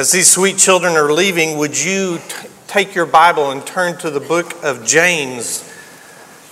As 0.00 0.12
these 0.12 0.30
sweet 0.30 0.56
children 0.56 0.94
are 0.94 1.12
leaving, 1.12 1.58
would 1.58 1.78
you 1.78 2.20
t- 2.26 2.48
take 2.66 2.94
your 2.94 3.04
Bible 3.04 3.50
and 3.50 3.66
turn 3.66 3.98
to 3.98 4.08
the 4.08 4.18
book 4.18 4.56
of 4.64 4.86
James? 4.86 5.70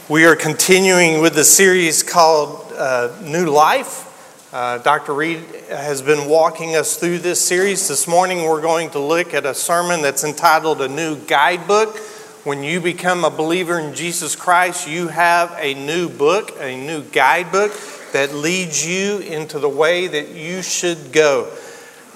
We 0.07 0.27
are 0.27 0.37
continuing 0.37 1.23
with 1.23 1.35
the 1.35 1.45
series 1.45 2.03
called 2.03 2.71
uh, 2.75 3.17
New 3.23 3.47
Life. 3.47 4.53
Uh, 4.53 4.77
Dr. 4.77 5.15
Reed 5.15 5.43
has 5.71 6.03
been 6.03 6.29
walking 6.29 6.77
us 6.77 6.99
through 6.99 7.21
this 7.21 7.41
series. 7.41 7.89
This 7.89 8.07
morning, 8.07 8.43
we're 8.43 8.61
going 8.61 8.91
to 8.91 8.99
look 8.99 9.33
at 9.33 9.47
a 9.47 9.55
sermon 9.55 10.03
that's 10.03 10.25
entitled 10.25 10.83
A 10.83 10.89
New 10.89 11.17
Guidebook. 11.17 11.97
When 12.45 12.63
you 12.63 12.83
become 12.83 13.25
a 13.25 13.31
believer 13.31 13.79
in 13.79 13.95
Jesus 13.95 14.37
Christ, 14.37 14.87
you 14.87 15.09
have 15.09 15.57
a 15.59 15.73
new 15.73 16.11
book, 16.11 16.55
a 16.61 16.77
new 16.77 17.01
guidebook 17.01 17.73
that 18.13 18.35
leads 18.35 18.87
you 18.87 19.21
into 19.21 19.59
the 19.59 19.71
way 19.71 20.07
that 20.07 20.29
you 20.35 20.61
should 20.61 21.13
go. 21.13 21.51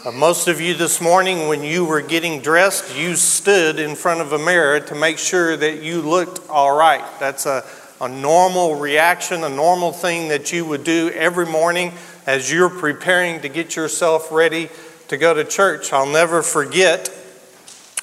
Uh, 0.05 0.11
most 0.11 0.49
of 0.49 0.61
you 0.61 0.75
this 0.75 1.01
morning, 1.01 1.47
when 1.47 1.63
you 1.63 1.85
were 1.85 2.01
getting 2.01 2.41
dressed, 2.41 2.97
you 2.97 3.15
stood 3.15 3.79
in 3.79 3.95
front 3.95 4.21
of 4.21 4.33
a 4.33 4.39
mirror 4.39 4.81
to 4.81 4.97
make 4.97 5.17
sure 5.17 5.57
that 5.57 5.81
you 5.81 6.03
looked 6.03 6.41
all 6.51 6.77
right. 6.77 7.05
That's 7.21 7.47
a, 7.47 7.65
a 8.01 8.09
normal 8.09 8.75
reaction, 8.75 9.45
a 9.45 9.49
normal 9.49 9.93
thing 9.93 10.27
that 10.31 10.53
you 10.53 10.65
would 10.65 10.83
do 10.83 11.13
every 11.15 11.47
morning 11.47 11.93
as 12.27 12.51
you're 12.51 12.69
preparing 12.69 13.43
to 13.43 13.49
get 13.49 13.77
yourself 13.77 14.33
ready 14.33 14.71
to 15.07 15.17
go 15.17 15.35
to 15.35 15.45
church. 15.45 15.93
I'll 15.93 16.05
never 16.05 16.43
forget 16.43 17.07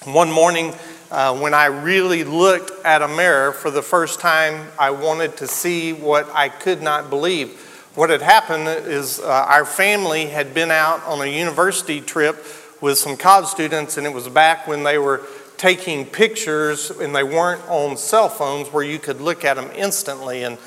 one 0.06 0.32
morning 0.32 0.74
uh, 1.12 1.38
when 1.38 1.54
I 1.54 1.66
really 1.66 2.24
looked 2.24 2.72
at 2.86 3.02
a 3.02 3.10
mirror 3.10 3.52
for 3.52 3.72
the 3.72 3.82
first 3.82 4.22
time, 4.22 4.70
I 4.80 4.92
wanted 4.92 5.36
to 5.38 5.48
see 5.48 5.92
what 5.92 6.30
I 6.34 6.48
could 6.48 6.82
not 6.82 7.10
believe. 7.10 7.69
What 7.96 8.12
had 8.12 8.22
happened 8.22 8.68
is 8.68 9.20
uh, 9.20 9.28
our 9.28 9.66
family 9.66 10.28
had 10.28 10.54
been 10.54 10.70
out 10.70 11.04
on 11.06 11.22
a 11.22 11.26
university 11.26 12.02
trip 12.02 12.46
with 12.82 13.00
some 13.00 13.18
college 13.18 13.48
students, 13.48 13.98
and 13.98 14.06
it 14.06 14.14
was 14.14 14.30
back 14.30 14.68
when 14.68 14.84
they 14.84 15.00
were 15.00 15.24
taking 15.58 16.06
pictures 16.06 16.92
and 16.92 17.16
they 17.16 17.24
weren't 17.24 17.68
on 17.68 17.98
cell 17.98 18.30
phones 18.30 18.72
where 18.72 18.84
you 18.84 19.00
could 19.00 19.20
look 19.20 19.44
at 19.44 19.56
them 19.56 19.72
instantly. 19.76 20.44
And 20.44 20.60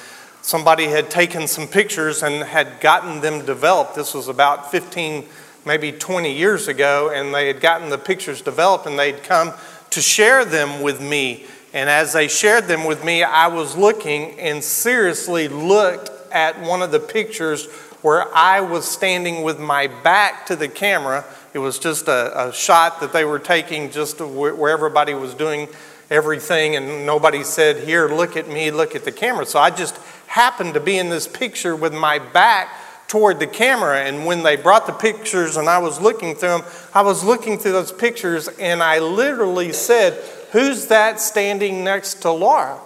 somebody 0.43 0.87
had 0.87 1.11
taken 1.11 1.47
some 1.47 1.69
pictures 1.69 2.25
and 2.25 2.43
had 2.43 2.81
gotten 2.81 3.21
them 3.21 3.47
developed. 3.47 3.95
This 3.95 4.15
was 4.15 4.27
about 4.27 4.73
15, 4.73 5.25
maybe 5.65 5.93
20 5.93 6.37
years 6.37 6.67
ago, 6.67 7.13
and 7.15 7.33
they 7.33 7.47
had 7.47 7.61
gotten 7.61 7.89
the 7.89 7.99
pictures 7.99 8.43
developed 8.43 8.87
and 8.87 8.99
they'd 8.99 9.23
come 9.23 9.53
to 9.91 10.03
share 10.03 10.45
them 10.45 10.83
with 10.83 11.01
me. 11.01 11.47
And 11.73 11.89
as 11.89 12.13
they 12.13 12.27
shared 12.27 12.67
them 12.67 12.85
with 12.85 13.05
me, 13.05 13.23
I 13.23 13.47
was 13.47 13.77
looking 13.77 14.39
and 14.41 14.63
seriously 14.63 15.47
looked 15.47 16.11
at 16.33 16.61
one 16.61 16.83
of 16.83 16.91
the 16.91 17.01
pictures 17.01 17.67
where 18.03 18.35
I 18.35 18.61
was 18.61 18.89
standing 18.89 19.43
with 19.43 19.61
my 19.61 19.87
back 19.87 20.47
to 20.47 20.57
the 20.57 20.69
camera. 20.69 21.25
It 21.55 21.59
was 21.59 21.79
just 21.79 22.09
a, 22.09 22.49
a 22.49 22.53
shot 22.53 23.01
that 23.01 23.13
they 23.13 23.25
were 23.25 23.39
taking 23.39 23.91
just 23.91 24.21
where 24.21 24.71
everybody 24.71 25.15
was 25.15 25.35
doing 25.35 25.69
everything, 26.11 26.77
and 26.77 27.07
nobody 27.07 27.43
said, 27.43 27.85
Here, 27.85 28.09
look 28.09 28.37
at 28.37 28.49
me, 28.49 28.71
look 28.71 28.95
at 28.95 29.05
the 29.05 29.13
camera. 29.13 29.47
So 29.47 29.59
I 29.59 29.71
just 29.71 29.97
happened 30.27 30.75
to 30.75 30.81
be 30.81 30.99
in 30.99 31.09
this 31.09 31.27
picture 31.27 31.75
with 31.77 31.95
my 31.95 32.19
back 32.19 32.69
toward 33.09 33.39
the 33.39 33.47
camera. 33.47 34.05
And 34.05 34.25
when 34.25 34.43
they 34.43 34.57
brought 34.57 34.87
the 34.87 34.93
pictures 34.93 35.57
and 35.57 35.69
I 35.69 35.79
was 35.79 36.01
looking 36.01 36.35
through 36.35 36.49
them, 36.49 36.63
I 36.95 37.03
was 37.03 37.23
looking 37.23 37.59
through 37.59 37.73
those 37.73 37.93
pictures 37.93 38.49
and 38.49 38.83
I 38.83 38.99
literally 39.01 39.73
said, 39.73 40.15
Who's 40.53 40.87
that 40.87 41.21
standing 41.21 41.85
next 41.85 42.23
to 42.23 42.31
Laura? 42.31 42.79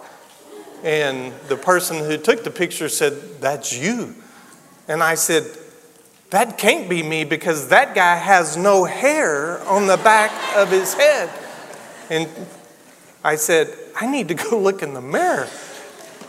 And 0.83 1.33
the 1.47 1.57
person 1.57 1.97
who 1.97 2.17
took 2.17 2.43
the 2.43 2.51
picture 2.51 2.89
said, 2.89 3.13
That's 3.41 3.75
you. 3.75 4.15
And 4.87 5.01
I 5.01 5.15
said, 5.15 5.45
That 6.29 6.57
can't 6.57 6.89
be 6.89 7.03
me 7.03 7.23
because 7.23 7.69
that 7.69 7.95
guy 7.95 8.15
has 8.15 8.57
no 8.57 8.85
hair 8.85 9.59
on 9.67 9.87
the 9.87 9.97
back 9.97 10.31
of 10.55 10.69
his 10.69 10.93
head. 10.93 11.29
And 12.09 12.29
I 13.23 13.35
said, 13.35 13.75
I 13.99 14.07
need 14.07 14.27
to 14.29 14.35
go 14.35 14.59
look 14.61 14.81
in 14.81 14.93
the 14.93 15.01
mirror. 15.01 15.47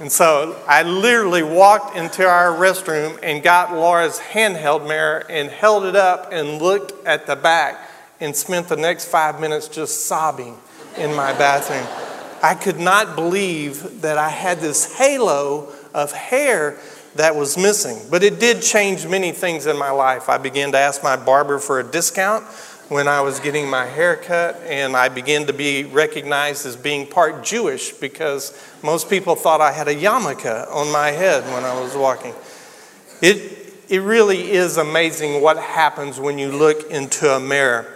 And 0.00 0.12
so 0.12 0.56
I 0.68 0.84
literally 0.84 1.42
walked 1.42 1.96
into 1.96 2.24
our 2.24 2.50
restroom 2.52 3.18
and 3.22 3.42
got 3.42 3.72
Laura's 3.72 4.20
handheld 4.20 4.86
mirror 4.86 5.24
and 5.28 5.50
held 5.50 5.84
it 5.84 5.96
up 5.96 6.32
and 6.32 6.62
looked 6.62 7.04
at 7.04 7.26
the 7.26 7.34
back 7.34 7.90
and 8.20 8.34
spent 8.34 8.68
the 8.68 8.76
next 8.76 9.06
five 9.06 9.40
minutes 9.40 9.66
just 9.66 10.06
sobbing 10.06 10.56
in 10.96 11.14
my 11.14 11.32
bathroom. 11.32 12.07
I 12.42 12.54
could 12.54 12.78
not 12.78 13.16
believe 13.16 14.02
that 14.02 14.18
I 14.18 14.28
had 14.28 14.60
this 14.60 14.96
halo 14.96 15.72
of 15.94 16.12
hair 16.12 16.78
that 17.14 17.34
was 17.34 17.56
missing. 17.56 17.98
But 18.10 18.22
it 18.22 18.38
did 18.38 18.62
change 18.62 19.06
many 19.06 19.32
things 19.32 19.66
in 19.66 19.78
my 19.78 19.90
life. 19.90 20.28
I 20.28 20.38
began 20.38 20.72
to 20.72 20.78
ask 20.78 21.02
my 21.02 21.16
barber 21.16 21.58
for 21.58 21.80
a 21.80 21.84
discount 21.84 22.44
when 22.88 23.06
I 23.06 23.20
was 23.20 23.38
getting 23.40 23.68
my 23.68 23.84
hair 23.84 24.16
cut, 24.16 24.56
and 24.64 24.96
I 24.96 25.10
began 25.10 25.46
to 25.46 25.52
be 25.52 25.84
recognized 25.84 26.64
as 26.64 26.74
being 26.74 27.06
part 27.06 27.44
Jewish 27.44 27.92
because 27.92 28.58
most 28.82 29.10
people 29.10 29.36
thought 29.36 29.60
I 29.60 29.72
had 29.72 29.88
a 29.88 29.94
yarmulke 29.94 30.74
on 30.74 30.90
my 30.90 31.10
head 31.10 31.44
when 31.52 31.64
I 31.64 31.78
was 31.78 31.94
walking. 31.94 32.34
It, 33.20 33.74
it 33.90 33.98
really 33.98 34.52
is 34.52 34.78
amazing 34.78 35.42
what 35.42 35.58
happens 35.58 36.18
when 36.18 36.38
you 36.38 36.50
look 36.50 36.90
into 36.90 37.28
a 37.30 37.40
mirror. 37.40 37.94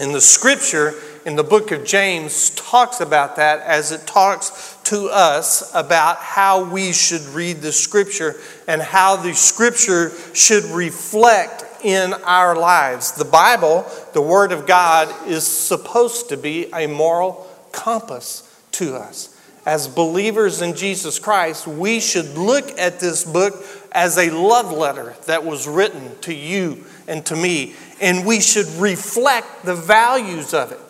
In 0.00 0.12
the 0.12 0.20
scripture, 0.20 0.94
in 1.24 1.36
the 1.36 1.44
book 1.44 1.70
of 1.70 1.84
James 1.84 2.50
talks 2.50 3.00
about 3.00 3.36
that 3.36 3.60
as 3.60 3.92
it 3.92 4.06
talks 4.06 4.78
to 4.84 5.08
us 5.08 5.70
about 5.74 6.16
how 6.16 6.64
we 6.64 6.92
should 6.92 7.22
read 7.34 7.58
the 7.58 7.72
scripture 7.72 8.36
and 8.66 8.80
how 8.80 9.16
the 9.16 9.34
scripture 9.34 10.10
should 10.34 10.64
reflect 10.64 11.64
in 11.84 12.14
our 12.24 12.56
lives. 12.56 13.12
The 13.12 13.24
Bible, 13.24 13.86
the 14.12 14.22
Word 14.22 14.52
of 14.52 14.66
God, 14.66 15.14
is 15.28 15.46
supposed 15.46 16.30
to 16.30 16.36
be 16.36 16.72
a 16.72 16.86
moral 16.86 17.46
compass 17.72 18.46
to 18.72 18.96
us. 18.96 19.36
As 19.66 19.86
believers 19.86 20.62
in 20.62 20.74
Jesus 20.74 21.18
Christ, 21.18 21.66
we 21.66 22.00
should 22.00 22.36
look 22.36 22.78
at 22.78 22.98
this 22.98 23.24
book 23.24 23.62
as 23.92 24.16
a 24.16 24.30
love 24.30 24.72
letter 24.72 25.14
that 25.26 25.44
was 25.44 25.68
written 25.68 26.18
to 26.22 26.34
you 26.34 26.84
and 27.06 27.24
to 27.26 27.36
me, 27.36 27.74
and 28.00 28.24
we 28.24 28.40
should 28.40 28.66
reflect 28.78 29.64
the 29.64 29.74
values 29.74 30.54
of 30.54 30.72
it. 30.72 30.80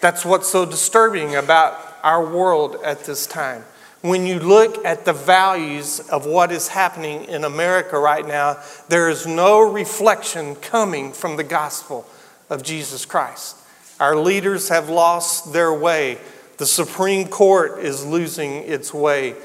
That's 0.00 0.24
what's 0.24 0.48
so 0.48 0.66
disturbing 0.66 1.34
about 1.36 1.78
our 2.02 2.24
world 2.24 2.76
at 2.84 3.04
this 3.04 3.26
time. 3.26 3.64
When 4.02 4.26
you 4.26 4.38
look 4.38 4.84
at 4.84 5.06
the 5.06 5.14
values 5.14 6.00
of 6.10 6.26
what 6.26 6.52
is 6.52 6.68
happening 6.68 7.24
in 7.24 7.44
America 7.44 7.98
right 7.98 8.26
now, 8.26 8.58
there 8.88 9.08
is 9.08 9.26
no 9.26 9.60
reflection 9.60 10.56
coming 10.56 11.12
from 11.12 11.36
the 11.36 11.44
gospel 11.44 12.06
of 12.50 12.62
Jesus 12.62 13.06
Christ. 13.06 13.56
Our 13.98 14.16
leaders 14.16 14.68
have 14.68 14.90
lost 14.90 15.54
their 15.54 15.72
way. 15.72 16.18
The 16.58 16.66
Supreme 16.66 17.28
Court 17.28 17.78
is 17.78 18.04
losing 18.04 18.56
its 18.56 18.92
way. 18.92 19.36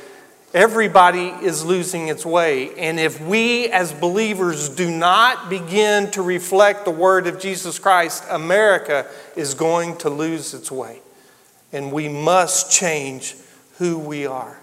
Everybody 0.54 1.28
is 1.28 1.64
losing 1.64 2.08
its 2.08 2.26
way. 2.26 2.74
And 2.76 3.00
if 3.00 3.22
we 3.22 3.68
as 3.68 3.94
believers 3.94 4.70
do 4.70 4.90
not 4.90 5.50
begin 5.50 6.10
to 6.12 6.24
reflect 6.24 6.86
the 6.86 6.92
word 6.92 7.28
of 7.28 7.40
Jesus 7.40 7.78
Christ, 7.78 8.24
America 8.30 9.06
is 9.36 9.54
going 9.54 9.98
to 9.98 10.10
lose 10.10 10.56
its 10.56 10.72
way. 10.72 11.00
And 11.72 11.92
we 11.92 12.10
must 12.10 12.72
change 12.72 13.36
who 13.78 14.00
we 14.00 14.26
are. 14.26 14.60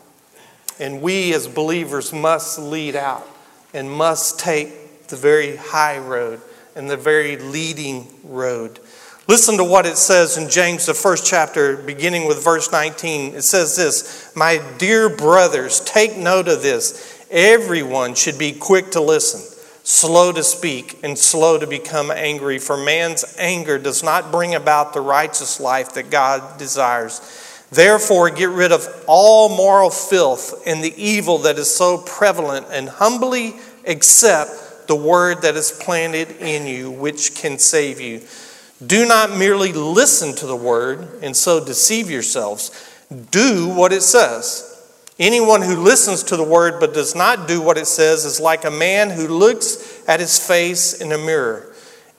And 0.80 1.00
we 1.02 1.32
as 1.32 1.46
believers 1.46 2.12
must 2.12 2.58
lead 2.58 2.96
out 2.96 3.26
and 3.72 3.88
must 3.90 4.40
take 4.40 5.06
the 5.06 5.16
very 5.16 5.54
high 5.54 5.98
road 5.98 6.40
and 6.74 6.90
the 6.90 6.96
very 6.96 7.36
leading 7.36 8.08
road. 8.24 8.80
Listen 9.28 9.56
to 9.56 9.64
what 9.64 9.86
it 9.86 9.96
says 9.96 10.36
in 10.36 10.48
James, 10.48 10.86
the 10.86 10.94
first 10.94 11.26
chapter, 11.26 11.76
beginning 11.76 12.28
with 12.28 12.44
verse 12.44 12.70
19. 12.70 13.34
It 13.34 13.42
says 13.42 13.74
this 13.74 14.32
My 14.36 14.62
dear 14.78 15.08
brothers, 15.08 15.80
take 15.80 16.16
note 16.16 16.46
of 16.46 16.62
this. 16.62 17.26
Everyone 17.28 18.14
should 18.14 18.38
be 18.38 18.52
quick 18.52 18.92
to 18.92 19.00
listen, 19.00 19.40
slow 19.82 20.30
to 20.30 20.44
speak, 20.44 21.00
and 21.02 21.18
slow 21.18 21.58
to 21.58 21.66
become 21.66 22.12
angry, 22.12 22.60
for 22.60 22.76
man's 22.76 23.34
anger 23.36 23.80
does 23.80 24.04
not 24.04 24.30
bring 24.30 24.54
about 24.54 24.94
the 24.94 25.00
righteous 25.00 25.58
life 25.58 25.94
that 25.94 26.08
God 26.08 26.56
desires. 26.56 27.20
Therefore, 27.72 28.30
get 28.30 28.50
rid 28.50 28.70
of 28.70 28.86
all 29.08 29.48
moral 29.48 29.90
filth 29.90 30.62
and 30.68 30.84
the 30.84 30.94
evil 30.96 31.38
that 31.38 31.58
is 31.58 31.74
so 31.74 31.98
prevalent, 31.98 32.66
and 32.70 32.88
humbly 32.88 33.56
accept 33.88 34.86
the 34.86 34.94
word 34.94 35.42
that 35.42 35.56
is 35.56 35.72
planted 35.72 36.30
in 36.38 36.68
you, 36.68 36.92
which 36.92 37.34
can 37.34 37.58
save 37.58 38.00
you. 38.00 38.20
Do 38.84 39.06
not 39.06 39.36
merely 39.36 39.72
listen 39.72 40.34
to 40.36 40.46
the 40.46 40.56
word 40.56 41.08
and 41.22 41.36
so 41.36 41.64
deceive 41.64 42.10
yourselves. 42.10 42.70
Do 43.30 43.68
what 43.68 43.92
it 43.92 44.02
says. 44.02 44.72
Anyone 45.18 45.62
who 45.62 45.76
listens 45.76 46.22
to 46.24 46.36
the 46.36 46.44
word 46.44 46.78
but 46.78 46.92
does 46.92 47.14
not 47.14 47.48
do 47.48 47.62
what 47.62 47.78
it 47.78 47.86
says 47.86 48.24
is 48.26 48.38
like 48.38 48.64
a 48.64 48.70
man 48.70 49.08
who 49.08 49.28
looks 49.28 50.02
at 50.06 50.20
his 50.20 50.38
face 50.38 51.00
in 51.00 51.10
a 51.12 51.18
mirror 51.18 51.72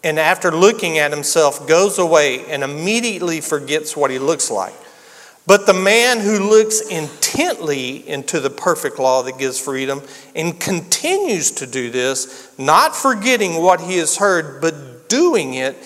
and 0.04 0.20
after 0.20 0.52
looking 0.52 0.98
at 0.98 1.12
himself 1.12 1.68
goes 1.68 2.00
away 2.00 2.46
and 2.46 2.64
immediately 2.64 3.42
forgets 3.42 3.96
what 3.98 4.10
he 4.10 4.20
looks 4.20 4.50
like. 4.50 4.74
But 5.46 5.66
the 5.66 5.74
man 5.74 6.20
who 6.20 6.40
looks 6.40 6.82
intently 6.82 8.08
into 8.08 8.40
the 8.40 8.50
perfect 8.50 9.00
law 9.00 9.22
that 9.24 9.38
gives 9.38 9.60
freedom 9.60 10.02
and 10.36 10.60
continues 10.60 11.52
to 11.52 11.68
do 11.68 11.90
this, 11.90 12.54
not 12.58 12.96
forgetting 12.96 13.62
what 13.62 13.80
he 13.80 13.98
has 13.98 14.18
heard, 14.18 14.62
but 14.62 15.08
doing 15.08 15.54
it, 15.54 15.78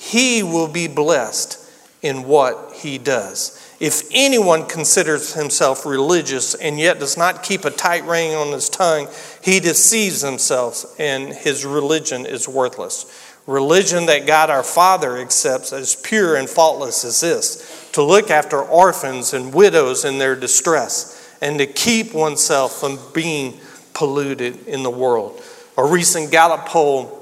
he 0.00 0.42
will 0.42 0.66
be 0.66 0.88
blessed 0.88 1.58
in 2.00 2.24
what 2.24 2.72
he 2.74 2.96
does. 2.96 3.60
If 3.80 4.08
anyone 4.12 4.64
considers 4.64 5.34
himself 5.34 5.84
religious 5.84 6.54
and 6.54 6.78
yet 6.78 6.98
does 6.98 7.18
not 7.18 7.42
keep 7.42 7.66
a 7.66 7.70
tight 7.70 8.06
rein 8.06 8.34
on 8.34 8.50
his 8.50 8.70
tongue, 8.70 9.08
he 9.44 9.60
deceives 9.60 10.22
himself 10.22 10.86
and 10.98 11.34
his 11.34 11.66
religion 11.66 12.24
is 12.24 12.48
worthless. 12.48 13.36
Religion 13.46 14.06
that 14.06 14.26
God 14.26 14.48
our 14.48 14.62
Father 14.62 15.18
accepts 15.18 15.70
as 15.70 15.94
pure 15.96 16.34
and 16.34 16.48
faultless 16.48 17.04
as 17.04 17.20
this 17.20 17.90
to 17.92 18.02
look 18.02 18.30
after 18.30 18.58
orphans 18.58 19.34
and 19.34 19.52
widows 19.52 20.06
in 20.06 20.16
their 20.16 20.34
distress 20.34 21.36
and 21.42 21.58
to 21.58 21.66
keep 21.66 22.14
oneself 22.14 22.80
from 22.80 22.98
being 23.12 23.60
polluted 23.92 24.66
in 24.66 24.82
the 24.82 24.90
world. 24.90 25.42
A 25.76 25.84
recent 25.84 26.30
Gallup 26.30 26.64
poll 26.64 27.18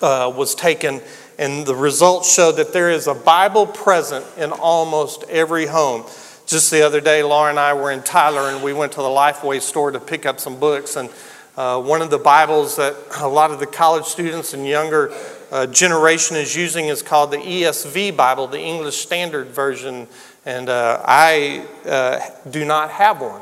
uh, 0.00 0.32
was 0.34 0.54
taken 0.54 1.00
and 1.40 1.64
the 1.64 1.74
results 1.74 2.30
show 2.30 2.52
that 2.52 2.74
there 2.74 2.90
is 2.90 3.06
a 3.06 3.14
Bible 3.14 3.66
present 3.66 4.26
in 4.36 4.52
almost 4.52 5.24
every 5.30 5.64
home. 5.64 6.04
Just 6.46 6.70
the 6.70 6.82
other 6.82 7.00
day, 7.00 7.22
Laura 7.22 7.48
and 7.48 7.58
I 7.58 7.72
were 7.72 7.90
in 7.90 8.02
Tyler 8.02 8.50
and 8.54 8.62
we 8.62 8.74
went 8.74 8.92
to 8.92 8.98
the 8.98 9.08
Lifeway 9.08 9.62
store 9.62 9.90
to 9.90 9.98
pick 9.98 10.26
up 10.26 10.38
some 10.38 10.60
books. 10.60 10.96
And 10.96 11.08
uh, 11.56 11.80
one 11.80 12.02
of 12.02 12.10
the 12.10 12.18
Bibles 12.18 12.76
that 12.76 12.94
a 13.20 13.26
lot 13.26 13.50
of 13.50 13.58
the 13.58 13.66
college 13.66 14.04
students 14.04 14.52
and 14.52 14.66
younger 14.66 15.14
uh, 15.50 15.66
generation 15.66 16.36
is 16.36 16.54
using 16.54 16.88
is 16.88 17.02
called 17.02 17.30
the 17.30 17.38
ESV 17.38 18.14
Bible, 18.14 18.46
the 18.46 18.60
English 18.60 18.96
Standard 18.96 19.46
Version. 19.46 20.08
And 20.44 20.68
uh, 20.68 21.00
I 21.06 21.66
uh, 21.86 22.20
do 22.50 22.66
not 22.66 22.90
have 22.90 23.22
one. 23.22 23.40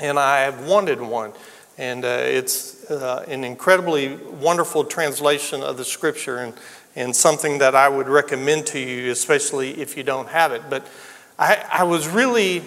And 0.00 0.18
I 0.18 0.40
have 0.40 0.66
wanted 0.66 1.02
one. 1.02 1.34
And 1.76 2.06
uh, 2.06 2.08
it's 2.08 2.90
uh, 2.90 3.24
an 3.28 3.44
incredibly 3.44 4.16
wonderful 4.16 4.84
translation 4.84 5.62
of 5.62 5.76
the 5.76 5.84
scripture. 5.84 6.38
And 6.38 6.54
and 6.96 7.14
something 7.14 7.58
that 7.58 7.74
I 7.74 7.88
would 7.88 8.08
recommend 8.08 8.66
to 8.68 8.80
you, 8.80 9.12
especially 9.12 9.78
if 9.80 9.96
you 9.96 10.02
don't 10.02 10.28
have 10.28 10.50
it. 10.52 10.62
But 10.68 10.86
I, 11.38 11.64
I 11.70 11.84
was 11.84 12.08
really 12.08 12.62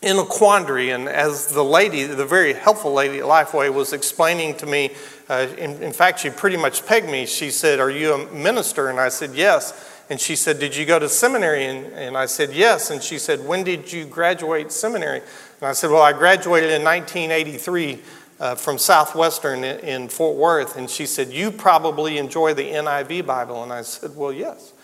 in 0.00 0.18
a 0.18 0.24
quandary, 0.24 0.90
and 0.90 1.08
as 1.08 1.48
the 1.48 1.64
lady, 1.64 2.04
the 2.04 2.26
very 2.26 2.52
helpful 2.52 2.92
lady 2.92 3.18
at 3.18 3.24
Lifeway, 3.24 3.72
was 3.72 3.92
explaining 3.92 4.54
to 4.58 4.66
me, 4.66 4.90
uh, 5.28 5.46
in, 5.58 5.82
in 5.82 5.92
fact, 5.92 6.20
she 6.20 6.30
pretty 6.30 6.58
much 6.58 6.86
pegged 6.86 7.08
me. 7.08 7.26
She 7.26 7.50
said, 7.50 7.80
Are 7.80 7.90
you 7.90 8.12
a 8.12 8.32
minister? 8.32 8.90
And 8.90 9.00
I 9.00 9.08
said, 9.08 9.34
Yes. 9.34 9.90
And 10.10 10.20
she 10.20 10.36
said, 10.36 10.58
Did 10.58 10.76
you 10.76 10.84
go 10.84 10.98
to 10.98 11.08
seminary? 11.08 11.64
And, 11.64 11.86
and 11.94 12.16
I 12.16 12.26
said, 12.26 12.52
Yes. 12.52 12.90
And 12.90 13.02
she 13.02 13.18
said, 13.18 13.44
When 13.46 13.64
did 13.64 13.90
you 13.90 14.04
graduate 14.04 14.70
seminary? 14.70 15.20
And 15.20 15.68
I 15.68 15.72
said, 15.72 15.90
Well, 15.90 16.02
I 16.02 16.12
graduated 16.12 16.70
in 16.70 16.84
1983 16.84 18.02
uh, 18.44 18.54
from 18.54 18.76
Southwestern 18.76 19.64
in, 19.64 19.80
in 19.80 20.08
Fort 20.08 20.36
Worth, 20.36 20.76
and 20.76 20.90
she 20.90 21.06
said, 21.06 21.30
You 21.30 21.50
probably 21.50 22.18
enjoy 22.18 22.52
the 22.52 22.64
NIV 22.64 23.24
Bible. 23.24 23.62
And 23.62 23.72
I 23.72 23.80
said, 23.80 24.14
Well, 24.14 24.34
yes, 24.34 24.74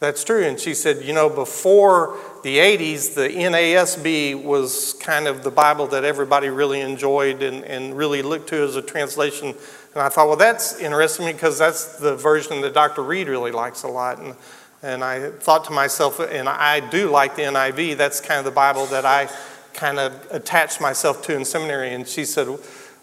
that's 0.00 0.22
true. 0.22 0.44
And 0.44 0.60
she 0.60 0.74
said, 0.74 1.02
You 1.02 1.14
know, 1.14 1.30
before 1.30 2.18
the 2.42 2.58
80s, 2.58 3.14
the 3.14 3.28
NASB 3.28 4.44
was 4.44 4.92
kind 5.00 5.26
of 5.28 5.42
the 5.42 5.50
Bible 5.50 5.86
that 5.86 6.04
everybody 6.04 6.50
really 6.50 6.82
enjoyed 6.82 7.42
and, 7.42 7.64
and 7.64 7.96
really 7.96 8.20
looked 8.20 8.50
to 8.50 8.62
as 8.62 8.76
a 8.76 8.82
translation. 8.82 9.54
And 9.94 10.02
I 10.02 10.10
thought, 10.10 10.28
Well, 10.28 10.36
that's 10.36 10.78
interesting 10.78 11.32
because 11.32 11.58
that's 11.58 11.96
the 11.98 12.16
version 12.16 12.60
that 12.60 12.74
Dr. 12.74 13.02
Reed 13.02 13.28
really 13.28 13.50
likes 13.50 13.82
a 13.82 13.88
lot. 13.88 14.18
And, 14.18 14.34
and 14.82 15.02
I 15.02 15.30
thought 15.30 15.64
to 15.64 15.72
myself, 15.72 16.20
and 16.20 16.50
I 16.50 16.80
do 16.80 17.10
like 17.10 17.34
the 17.34 17.42
NIV, 17.44 17.96
that's 17.96 18.20
kind 18.20 18.38
of 18.38 18.44
the 18.44 18.50
Bible 18.50 18.84
that 18.86 19.06
I 19.06 19.30
kind 19.72 19.98
of 19.98 20.26
attached 20.30 20.82
myself 20.82 21.22
to 21.22 21.34
in 21.34 21.46
seminary. 21.46 21.94
And 21.94 22.06
she 22.06 22.26
said, 22.26 22.48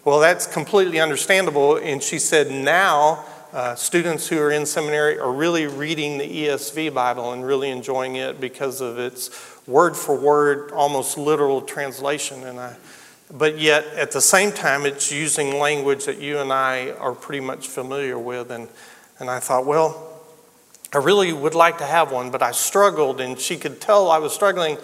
well, 0.04 0.20
that's 0.20 0.46
completely 0.46 1.00
understandable. 1.00 1.76
And 1.76 2.02
she 2.02 2.18
said 2.18 2.50
now 2.50 3.24
uh, 3.52 3.74
students 3.74 4.28
who 4.28 4.38
are 4.38 4.50
in 4.50 4.66
seminary 4.66 5.18
are 5.18 5.32
really 5.32 5.66
reading 5.66 6.18
the 6.18 6.28
ESV 6.28 6.92
Bible 6.92 7.32
and 7.32 7.46
really 7.46 7.70
enjoying 7.70 8.16
it 8.16 8.40
because 8.40 8.80
of 8.80 8.98
its 8.98 9.30
word 9.66 9.96
for 9.96 10.14
word, 10.14 10.72
almost 10.72 11.16
literal 11.16 11.62
translation. 11.62 12.44
And 12.44 12.60
I, 12.60 12.76
but 13.32 13.58
yet 13.58 13.86
at 13.94 14.10
the 14.10 14.20
same 14.20 14.52
time, 14.52 14.84
it's 14.84 15.10
using 15.10 15.58
language 15.58 16.04
that 16.04 16.20
you 16.20 16.38
and 16.38 16.52
I 16.52 16.90
are 16.90 17.14
pretty 17.14 17.40
much 17.40 17.68
familiar 17.68 18.18
with. 18.18 18.50
And, 18.50 18.68
and 19.18 19.30
I 19.30 19.40
thought, 19.40 19.64
well, 19.64 20.10
I 20.92 20.98
really 20.98 21.32
would 21.32 21.54
like 21.54 21.78
to 21.78 21.86
have 21.86 22.12
one, 22.12 22.30
but 22.30 22.42
I 22.42 22.52
struggled, 22.52 23.20
and 23.20 23.38
she 23.38 23.56
could 23.56 23.80
tell 23.80 24.10
I 24.10 24.18
was 24.18 24.32
struggling 24.32 24.78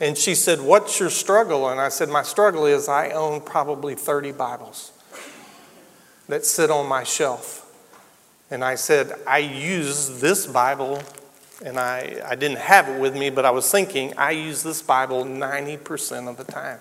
and 0.00 0.16
she 0.16 0.34
said, 0.34 0.60
What's 0.60 1.00
your 1.00 1.10
struggle? 1.10 1.68
And 1.68 1.80
I 1.80 1.88
said, 1.88 2.08
My 2.08 2.22
struggle 2.22 2.66
is 2.66 2.88
I 2.88 3.10
own 3.10 3.40
probably 3.40 3.94
30 3.94 4.32
Bibles 4.32 4.92
that 6.28 6.44
sit 6.44 6.70
on 6.70 6.86
my 6.86 7.04
shelf. 7.04 7.62
And 8.50 8.64
I 8.64 8.74
said, 8.76 9.12
I 9.26 9.38
use 9.38 10.20
this 10.20 10.46
Bible, 10.46 11.02
and 11.64 11.78
I, 11.78 12.20
I 12.24 12.36
didn't 12.36 12.58
have 12.58 12.88
it 12.88 13.00
with 13.00 13.16
me, 13.16 13.30
but 13.30 13.44
I 13.44 13.50
was 13.50 13.70
thinking, 13.70 14.12
I 14.16 14.32
use 14.32 14.62
this 14.62 14.82
Bible 14.82 15.24
90% 15.24 16.28
of 16.28 16.36
the 16.36 16.44
time 16.44 16.78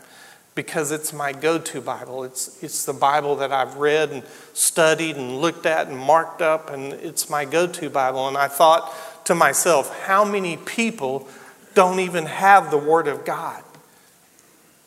because 0.54 0.92
it's 0.92 1.12
my 1.12 1.34
go 1.34 1.58
to 1.58 1.82
Bible. 1.82 2.24
It's, 2.24 2.64
it's 2.64 2.86
the 2.86 2.94
Bible 2.94 3.36
that 3.38 3.52
I've 3.52 3.76
read 3.78 4.12
and 4.12 4.24
studied 4.54 5.18
and 5.18 5.42
looked 5.42 5.66
at 5.66 5.88
and 5.88 5.98
marked 5.98 6.42
up, 6.42 6.70
and 6.70 6.94
it's 6.94 7.30
my 7.30 7.46
go 7.46 7.68
to 7.68 7.90
Bible. 7.90 8.28
And 8.28 8.38
I 8.38 8.48
thought 8.48 8.94
to 9.26 9.36
myself, 9.36 10.06
how 10.06 10.24
many 10.24 10.58
people 10.58 11.28
don't 11.76 12.00
even 12.00 12.26
have 12.26 12.72
the 12.72 12.78
Word 12.78 13.08
of 13.08 13.24
God 13.24 13.64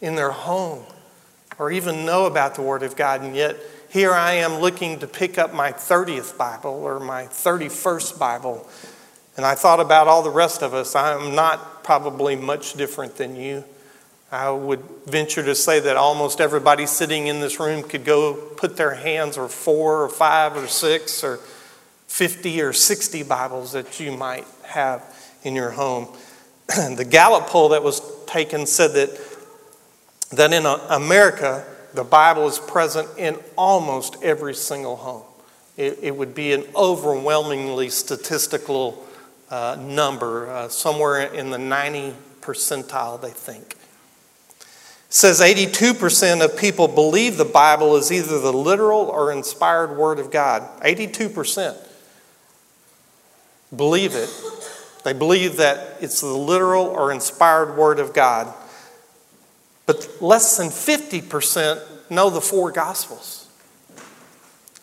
in 0.01 0.17
their 0.17 0.31
home 0.31 0.85
or 1.59 1.71
even 1.71 2.05
know 2.05 2.27
about 2.27 2.55
the 2.55 2.63
Word 2.63 2.83
of 2.83 2.97
God. 2.97 3.23
And 3.23 3.37
yet, 3.37 3.57
here 3.91 4.13
I 4.13 4.33
am 4.33 4.61
looking 4.61 4.99
to 5.01 5.07
pick 5.07 5.39
up 5.39 5.55
my 5.55 5.73
30th 5.73 6.37
Bible 6.37 6.71
or 6.71 6.99
my 7.01 7.25
31st 7.25 8.19
Bible. 8.19 8.69
And 9.37 9.47
I 9.47 9.55
thought 9.55 9.81
about 9.81 10.09
all 10.09 10.23
the 10.23 10.31
rest 10.31 10.63
of 10.63 10.75
us. 10.75 10.97
I'm 10.97 11.35
not 11.35 11.85
probably 11.85 12.37
much 12.37 12.75
different 12.75 13.17
than 13.17 13.37
you. 13.37 13.65
I 14.31 14.51
would 14.51 14.81
venture 15.07 15.43
to 15.43 15.55
say 15.55 15.81
that 15.81 15.97
almost 15.97 16.41
everybody 16.41 16.85
sitting 16.85 17.29
in 17.29 17.41
this 17.41 17.59
room 17.59 17.83
could 17.83 18.05
go 18.05 18.35
put 18.35 18.77
their 18.77 18.95
hands 18.95 19.39
or 19.39 19.49
four 19.49 20.03
or 20.03 20.09
five 20.09 20.55
or 20.55 20.67
six 20.67 21.25
or 21.25 21.39
50 22.09 22.61
or 22.61 22.73
60 22.75 23.23
Bibles 23.23 23.73
that 23.73 24.01
you 24.01 24.13
might 24.13 24.47
have 24.65 25.03
in 25.45 25.55
your 25.55 25.71
home. 25.71 26.09
the 26.97 27.07
Gallup 27.09 27.47
poll 27.47 27.71
that 27.71 27.83
was 27.83 28.03
taken 28.27 28.67
said 28.67 28.93
that, 28.93 29.19
that 30.33 30.53
in 30.53 30.67
America, 30.91 31.65
the 31.95 32.05
Bible 32.05 32.47
is 32.47 32.59
present 32.59 33.09
in 33.17 33.37
almost 33.57 34.23
every 34.23 34.55
single 34.55 34.97
home. 34.97 35.23
It, 35.79 35.99
it 36.03 36.17
would 36.17 36.35
be 36.35 36.53
an 36.53 36.65
overwhelmingly 36.77 37.89
statistical 37.89 39.03
uh, 39.51 39.79
number, 39.81 40.51
uh, 40.51 40.69
somewhere 40.69 41.23
in 41.23 41.51
the 41.51 41.59
90 41.59 42.15
percentile, 42.43 43.21
they 43.21 43.31
think. 43.31 43.73
It 43.73 45.15
says 45.15 45.41
82% 45.41 46.45
of 46.45 46.59
people 46.59 46.87
believe 46.87 47.39
the 47.39 47.47
Bible 47.47 47.97
is 47.97 48.13
either 48.13 48.39
the 48.41 48.53
literal 48.53 49.07
or 49.07 49.33
inspired 49.33 49.97
Word 49.97 50.19
of 50.19 50.31
God. 50.31 50.69
82% 50.83 51.77
believe 53.75 54.15
it 54.15 54.31
they 55.05 55.13
believe 55.13 55.57
that 55.57 55.97
it's 56.01 56.21
the 56.21 56.27
literal 56.27 56.87
or 56.87 57.13
inspired 57.13 57.77
Word 57.77 57.99
of 57.99 58.13
God. 58.13 58.53
But 59.87 60.09
less 60.21 60.57
than 60.57 60.69
50% 60.69 62.11
know 62.11 62.31
the 62.31 62.41
four 62.41 62.71
Gospels. 62.73 63.49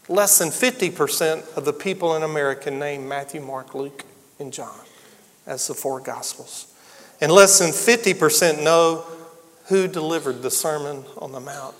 Less 0.07 0.37
than 0.37 0.49
50% 0.49 1.57
of 1.57 1.65
the 1.65 1.73
people 1.73 2.15
in 2.15 2.23
America 2.23 2.71
name 2.71 3.07
Matthew, 3.07 3.41
Mark, 3.41 3.73
Luke, 3.75 4.03
and 4.39 4.53
John 4.53 4.79
as 5.45 5.67
the 5.67 5.73
four 5.73 5.99
Gospels. 5.99 6.67
And 7.21 7.31
less 7.31 7.59
than 7.59 7.71
50% 7.71 8.63
know 8.63 9.05
who 9.67 9.87
delivered 9.87 10.41
the 10.41 10.51
Sermon 10.51 11.05
on 11.17 11.31
the 11.31 11.39
Mount. 11.39 11.75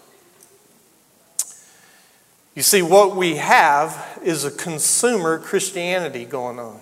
You 2.56 2.62
see, 2.62 2.82
what 2.82 3.16
we 3.16 3.36
have 3.36 4.20
is 4.24 4.46
a 4.46 4.52
consumer 4.52 5.38
Christianity 5.40 6.26
going 6.26 6.58
on. 6.58 6.80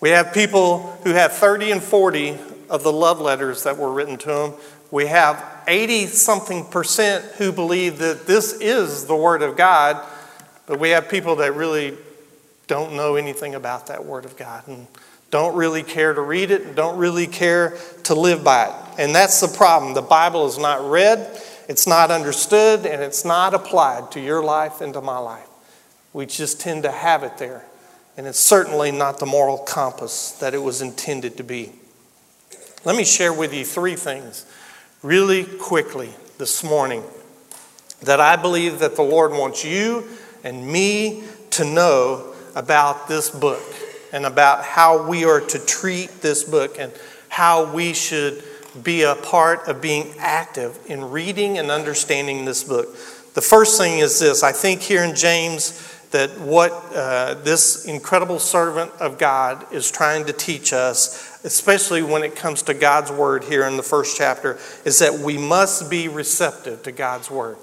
We 0.00 0.10
have 0.10 0.32
people 0.32 0.92
who 1.02 1.10
have 1.10 1.32
30 1.32 1.72
and 1.72 1.82
40 1.82 2.38
of 2.70 2.82
the 2.82 2.92
love 2.92 3.20
letters 3.20 3.64
that 3.64 3.76
were 3.76 3.92
written 3.92 4.16
to 4.18 4.26
them. 4.28 4.52
We 4.90 5.06
have 5.06 5.44
80 5.66 6.06
something 6.06 6.64
percent 6.66 7.24
who 7.36 7.52
believe 7.52 7.98
that 7.98 8.26
this 8.26 8.52
is 8.60 9.06
the 9.06 9.16
Word 9.16 9.42
of 9.42 9.56
God, 9.56 10.00
but 10.66 10.78
we 10.78 10.90
have 10.90 11.08
people 11.08 11.36
that 11.36 11.54
really 11.54 11.96
don't 12.68 12.94
know 12.94 13.16
anything 13.16 13.54
about 13.54 13.88
that 13.88 14.04
Word 14.04 14.24
of 14.24 14.36
God 14.36 14.68
and 14.68 14.86
don't 15.30 15.56
really 15.56 15.82
care 15.82 16.14
to 16.14 16.20
read 16.20 16.50
it 16.50 16.62
and 16.62 16.76
don't 16.76 16.96
really 16.96 17.26
care 17.26 17.76
to 18.04 18.14
live 18.14 18.44
by 18.44 18.66
it. 18.66 19.00
And 19.00 19.14
that's 19.14 19.40
the 19.40 19.48
problem. 19.48 19.94
The 19.94 20.02
Bible 20.02 20.46
is 20.46 20.58
not 20.58 20.88
read, 20.88 21.18
it's 21.68 21.86
not 21.86 22.10
understood, 22.10 22.86
and 22.86 23.02
it's 23.02 23.24
not 23.24 23.52
applied 23.52 24.12
to 24.12 24.20
your 24.20 24.42
life 24.42 24.80
and 24.80 24.94
to 24.94 25.00
my 25.00 25.18
life. 25.18 25.48
We 26.12 26.24
just 26.24 26.60
tend 26.60 26.84
to 26.84 26.90
have 26.90 27.24
it 27.24 27.36
there 27.36 27.64
and 28.18 28.26
it's 28.26 28.40
certainly 28.40 28.90
not 28.90 29.20
the 29.20 29.26
moral 29.26 29.56
compass 29.56 30.32
that 30.32 30.52
it 30.52 30.58
was 30.58 30.82
intended 30.82 31.36
to 31.36 31.44
be. 31.44 31.72
Let 32.84 32.96
me 32.96 33.04
share 33.04 33.32
with 33.32 33.54
you 33.54 33.64
three 33.64 33.94
things 33.94 34.44
really 35.02 35.44
quickly 35.44 36.10
this 36.36 36.64
morning 36.64 37.04
that 38.02 38.20
I 38.20 38.34
believe 38.34 38.80
that 38.80 38.96
the 38.96 39.02
Lord 39.02 39.30
wants 39.30 39.64
you 39.64 40.08
and 40.42 40.66
me 40.66 41.22
to 41.50 41.64
know 41.64 42.34
about 42.54 43.08
this 43.08 43.30
book. 43.30 43.62
and 44.12 44.24
about 44.24 44.64
how 44.64 45.06
we 45.06 45.24
are 45.24 45.40
to 45.40 45.58
treat 45.58 46.08
this 46.22 46.44
book 46.44 46.76
and 46.78 46.92
how 47.28 47.70
we 47.72 47.92
should 47.92 48.42
be 48.82 49.02
a 49.02 49.14
part 49.14 49.68
of 49.68 49.80
being 49.80 50.14
active 50.18 50.78
in 50.86 51.10
reading 51.10 51.58
and 51.58 51.70
understanding 51.70 52.44
this 52.44 52.64
book. 52.64 52.88
The 53.34 53.42
first 53.42 53.78
thing 53.78 53.98
is 53.98 54.18
this 54.18 54.42
I 54.42 54.52
think 54.52 54.80
here 54.80 55.04
in 55.04 55.14
James 55.14 55.97
that 56.10 56.30
what 56.40 56.72
uh, 56.94 57.34
this 57.34 57.84
incredible 57.84 58.38
servant 58.38 58.90
of 59.00 59.18
God 59.18 59.70
is 59.72 59.90
trying 59.90 60.24
to 60.26 60.32
teach 60.32 60.72
us, 60.72 61.44
especially 61.44 62.02
when 62.02 62.22
it 62.22 62.34
comes 62.34 62.62
to 62.62 62.74
God's 62.74 63.12
word 63.12 63.44
here 63.44 63.66
in 63.66 63.76
the 63.76 63.82
first 63.82 64.16
chapter, 64.16 64.58
is 64.84 64.98
that 65.00 65.12
we 65.18 65.36
must 65.36 65.90
be 65.90 66.08
receptive 66.08 66.82
to 66.84 66.92
God's 66.92 67.30
word. 67.30 67.58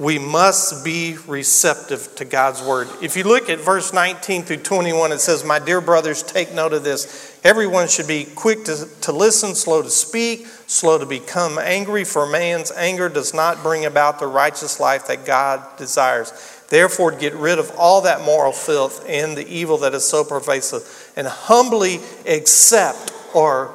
We 0.00 0.18
must 0.18 0.82
be 0.82 1.18
receptive 1.26 2.16
to 2.16 2.24
God's 2.24 2.62
word. 2.62 2.88
If 3.02 3.18
you 3.18 3.24
look 3.24 3.50
at 3.50 3.60
verse 3.60 3.92
19 3.92 4.44
through 4.44 4.56
21, 4.58 5.12
it 5.12 5.18
says, 5.18 5.44
My 5.44 5.58
dear 5.58 5.82
brothers, 5.82 6.22
take 6.22 6.54
note 6.54 6.72
of 6.72 6.84
this. 6.84 7.38
Everyone 7.44 7.86
should 7.86 8.08
be 8.08 8.24
quick 8.24 8.64
to, 8.64 8.88
to 9.02 9.12
listen, 9.12 9.54
slow 9.54 9.82
to 9.82 9.90
speak, 9.90 10.46
slow 10.66 10.96
to 10.96 11.04
become 11.04 11.58
angry, 11.58 12.04
for 12.04 12.26
man's 12.26 12.72
anger 12.72 13.10
does 13.10 13.34
not 13.34 13.62
bring 13.62 13.84
about 13.84 14.18
the 14.18 14.26
righteous 14.26 14.80
life 14.80 15.06
that 15.08 15.26
God 15.26 15.62
desires. 15.76 16.32
Therefore, 16.70 17.10
get 17.10 17.34
rid 17.34 17.58
of 17.58 17.72
all 17.76 18.02
that 18.02 18.22
moral 18.22 18.52
filth 18.52 19.04
and 19.08 19.36
the 19.36 19.46
evil 19.46 19.78
that 19.78 19.92
is 19.92 20.04
so 20.04 20.24
pervasive, 20.24 21.12
and 21.16 21.26
humbly 21.26 21.98
accept 22.26 23.12
or 23.34 23.74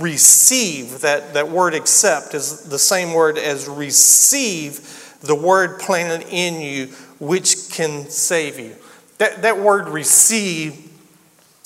receive. 0.00 1.02
That, 1.02 1.34
that 1.34 1.50
word 1.50 1.74
accept 1.74 2.34
is 2.34 2.64
the 2.64 2.78
same 2.78 3.12
word 3.12 3.36
as 3.38 3.68
receive 3.68 5.18
the 5.20 5.34
word 5.34 5.78
planted 5.78 6.26
in 6.30 6.60
you, 6.60 6.86
which 7.18 7.70
can 7.70 8.08
save 8.08 8.58
you. 8.58 8.74
That, 9.18 9.42
that 9.42 9.58
word 9.58 9.88
receive 9.88 10.90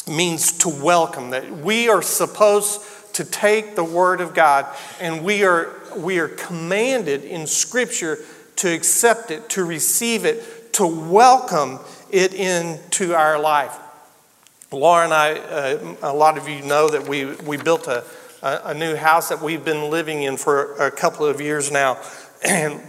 means 0.08 0.58
to 0.58 0.68
welcome, 0.68 1.30
that 1.30 1.50
we 1.50 1.88
are 1.88 2.02
supposed 2.02 2.82
to 3.14 3.24
take 3.24 3.76
the 3.76 3.84
word 3.84 4.20
of 4.20 4.34
God 4.34 4.66
and 5.00 5.24
we 5.24 5.44
are, 5.44 5.76
we 5.96 6.18
are 6.18 6.28
commanded 6.28 7.24
in 7.24 7.46
Scripture 7.46 8.18
to 8.56 8.72
accept 8.72 9.30
it, 9.30 9.48
to 9.50 9.64
receive 9.64 10.24
it, 10.24 10.72
to 10.74 10.86
welcome 10.86 11.78
it 12.10 12.34
into 12.34 13.14
our 13.14 13.38
life. 13.38 13.76
Laura 14.72 15.04
and 15.04 15.12
I, 15.12 15.32
uh, 15.32 15.94
a 16.02 16.14
lot 16.14 16.38
of 16.38 16.48
you 16.48 16.62
know 16.62 16.88
that 16.88 17.08
we, 17.08 17.24
we 17.24 17.56
built 17.56 17.88
a, 17.88 18.04
a, 18.42 18.72
new 18.72 18.94
house 18.94 19.28
that 19.28 19.42
we've 19.42 19.64
been 19.64 19.90
living 19.90 20.22
in 20.22 20.36
for 20.36 20.76
a 20.76 20.90
couple 20.92 21.26
of 21.26 21.40
years 21.40 21.72
now. 21.72 21.98
And 22.44 22.80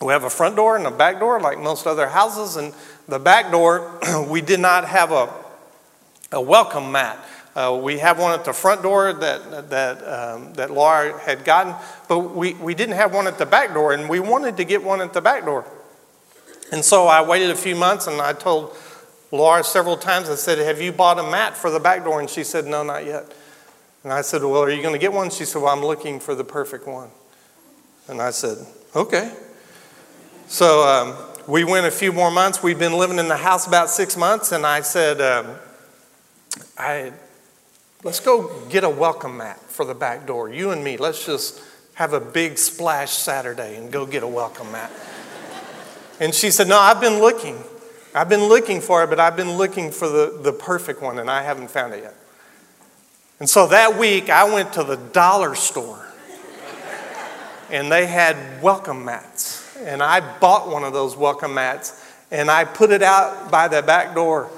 we 0.00 0.12
have 0.12 0.24
a 0.24 0.30
front 0.30 0.56
door 0.56 0.76
and 0.76 0.86
a 0.86 0.90
back 0.90 1.20
door, 1.20 1.40
like 1.40 1.60
most 1.60 1.86
other 1.86 2.08
houses. 2.08 2.56
And 2.56 2.74
the 3.06 3.18
back 3.18 3.52
door, 3.52 4.00
we 4.28 4.40
did 4.40 4.60
not 4.60 4.88
have 4.88 5.12
a, 5.12 5.32
a 6.32 6.40
welcome 6.40 6.90
mat. 6.90 7.24
Uh, 7.56 7.80
we 7.82 7.98
have 7.98 8.18
one 8.18 8.38
at 8.38 8.44
the 8.44 8.52
front 8.52 8.82
door 8.82 9.14
that, 9.14 9.70
that, 9.70 10.06
um, 10.06 10.52
that 10.52 10.70
Laura 10.70 11.18
had 11.20 11.42
gotten, 11.42 11.74
but 12.06 12.18
we, 12.18 12.52
we 12.54 12.74
didn't 12.74 12.96
have 12.96 13.14
one 13.14 13.26
at 13.26 13.38
the 13.38 13.46
back 13.46 13.72
door, 13.72 13.94
and 13.94 14.10
we 14.10 14.20
wanted 14.20 14.58
to 14.58 14.64
get 14.64 14.84
one 14.84 15.00
at 15.00 15.14
the 15.14 15.22
back 15.22 15.46
door. 15.46 15.64
And 16.70 16.84
so 16.84 17.06
I 17.06 17.22
waited 17.22 17.50
a 17.50 17.56
few 17.56 17.74
months 17.74 18.06
and 18.06 18.20
I 18.20 18.34
told 18.34 18.76
Laura 19.32 19.64
several 19.64 19.96
times, 19.96 20.28
I 20.28 20.34
said, 20.34 20.58
Have 20.58 20.82
you 20.82 20.92
bought 20.92 21.18
a 21.18 21.22
mat 21.22 21.56
for 21.56 21.70
the 21.70 21.80
back 21.80 22.04
door? 22.04 22.20
And 22.20 22.28
she 22.28 22.44
said, 22.44 22.66
No, 22.66 22.82
not 22.82 23.06
yet. 23.06 23.32
And 24.04 24.12
I 24.12 24.20
said, 24.20 24.42
Well, 24.42 24.62
are 24.62 24.70
you 24.70 24.82
going 24.82 24.94
to 24.94 24.98
get 24.98 25.12
one? 25.12 25.30
She 25.30 25.44
said, 25.44 25.62
Well, 25.62 25.72
I'm 25.72 25.84
looking 25.84 26.20
for 26.20 26.34
the 26.34 26.44
perfect 26.44 26.86
one. 26.86 27.08
And 28.08 28.20
I 28.20 28.30
said, 28.30 28.58
Okay. 28.94 29.32
So 30.48 30.86
um, 30.86 31.16
we 31.48 31.64
went 31.64 31.86
a 31.86 31.90
few 31.90 32.12
more 32.12 32.30
months. 32.30 32.62
We've 32.62 32.78
been 32.78 32.98
living 32.98 33.18
in 33.18 33.28
the 33.28 33.36
house 33.36 33.66
about 33.66 33.90
six 33.90 34.16
months, 34.16 34.52
and 34.52 34.66
I 34.66 34.80
said, 34.80 35.20
um, 35.20 35.56
I, 36.78 37.12
let's 38.06 38.20
go 38.20 38.64
get 38.68 38.84
a 38.84 38.88
welcome 38.88 39.36
mat 39.36 39.60
for 39.68 39.84
the 39.84 39.94
back 39.94 40.28
door. 40.28 40.48
You 40.48 40.70
and 40.70 40.84
me, 40.84 40.96
let's 40.96 41.26
just 41.26 41.60
have 41.94 42.12
a 42.12 42.20
big 42.20 42.56
splash 42.56 43.10
Saturday 43.10 43.76
and 43.76 43.90
go 43.90 44.06
get 44.06 44.22
a 44.22 44.28
welcome 44.28 44.70
mat. 44.70 44.92
and 46.20 46.32
she 46.32 46.52
said, 46.52 46.68
No, 46.68 46.78
I've 46.78 47.00
been 47.00 47.18
looking. 47.18 47.58
I've 48.14 48.28
been 48.28 48.44
looking 48.44 48.80
for 48.80 49.02
it, 49.02 49.08
but 49.08 49.18
I've 49.18 49.36
been 49.36 49.56
looking 49.56 49.90
for 49.90 50.08
the, 50.08 50.38
the 50.40 50.52
perfect 50.52 51.02
one, 51.02 51.18
and 51.18 51.28
I 51.28 51.42
haven't 51.42 51.68
found 51.68 51.94
it 51.94 52.04
yet. 52.04 52.14
And 53.40 53.50
so 53.50 53.66
that 53.66 53.98
week, 53.98 54.30
I 54.30 54.54
went 54.54 54.72
to 54.74 54.84
the 54.84 54.96
dollar 54.96 55.56
store, 55.56 56.06
and 57.70 57.90
they 57.90 58.06
had 58.06 58.62
welcome 58.62 59.04
mats 59.04 59.66
and 59.84 60.02
I 60.02 60.38
bought 60.38 60.68
one 60.68 60.84
of 60.84 60.92
those 60.92 61.16
welcome 61.16 61.54
mats 61.54 62.02
and 62.30 62.50
I 62.50 62.64
put 62.64 62.90
it 62.90 63.02
out 63.02 63.50
by 63.50 63.68
the 63.68 63.82
back 63.82 64.14
door 64.14 64.50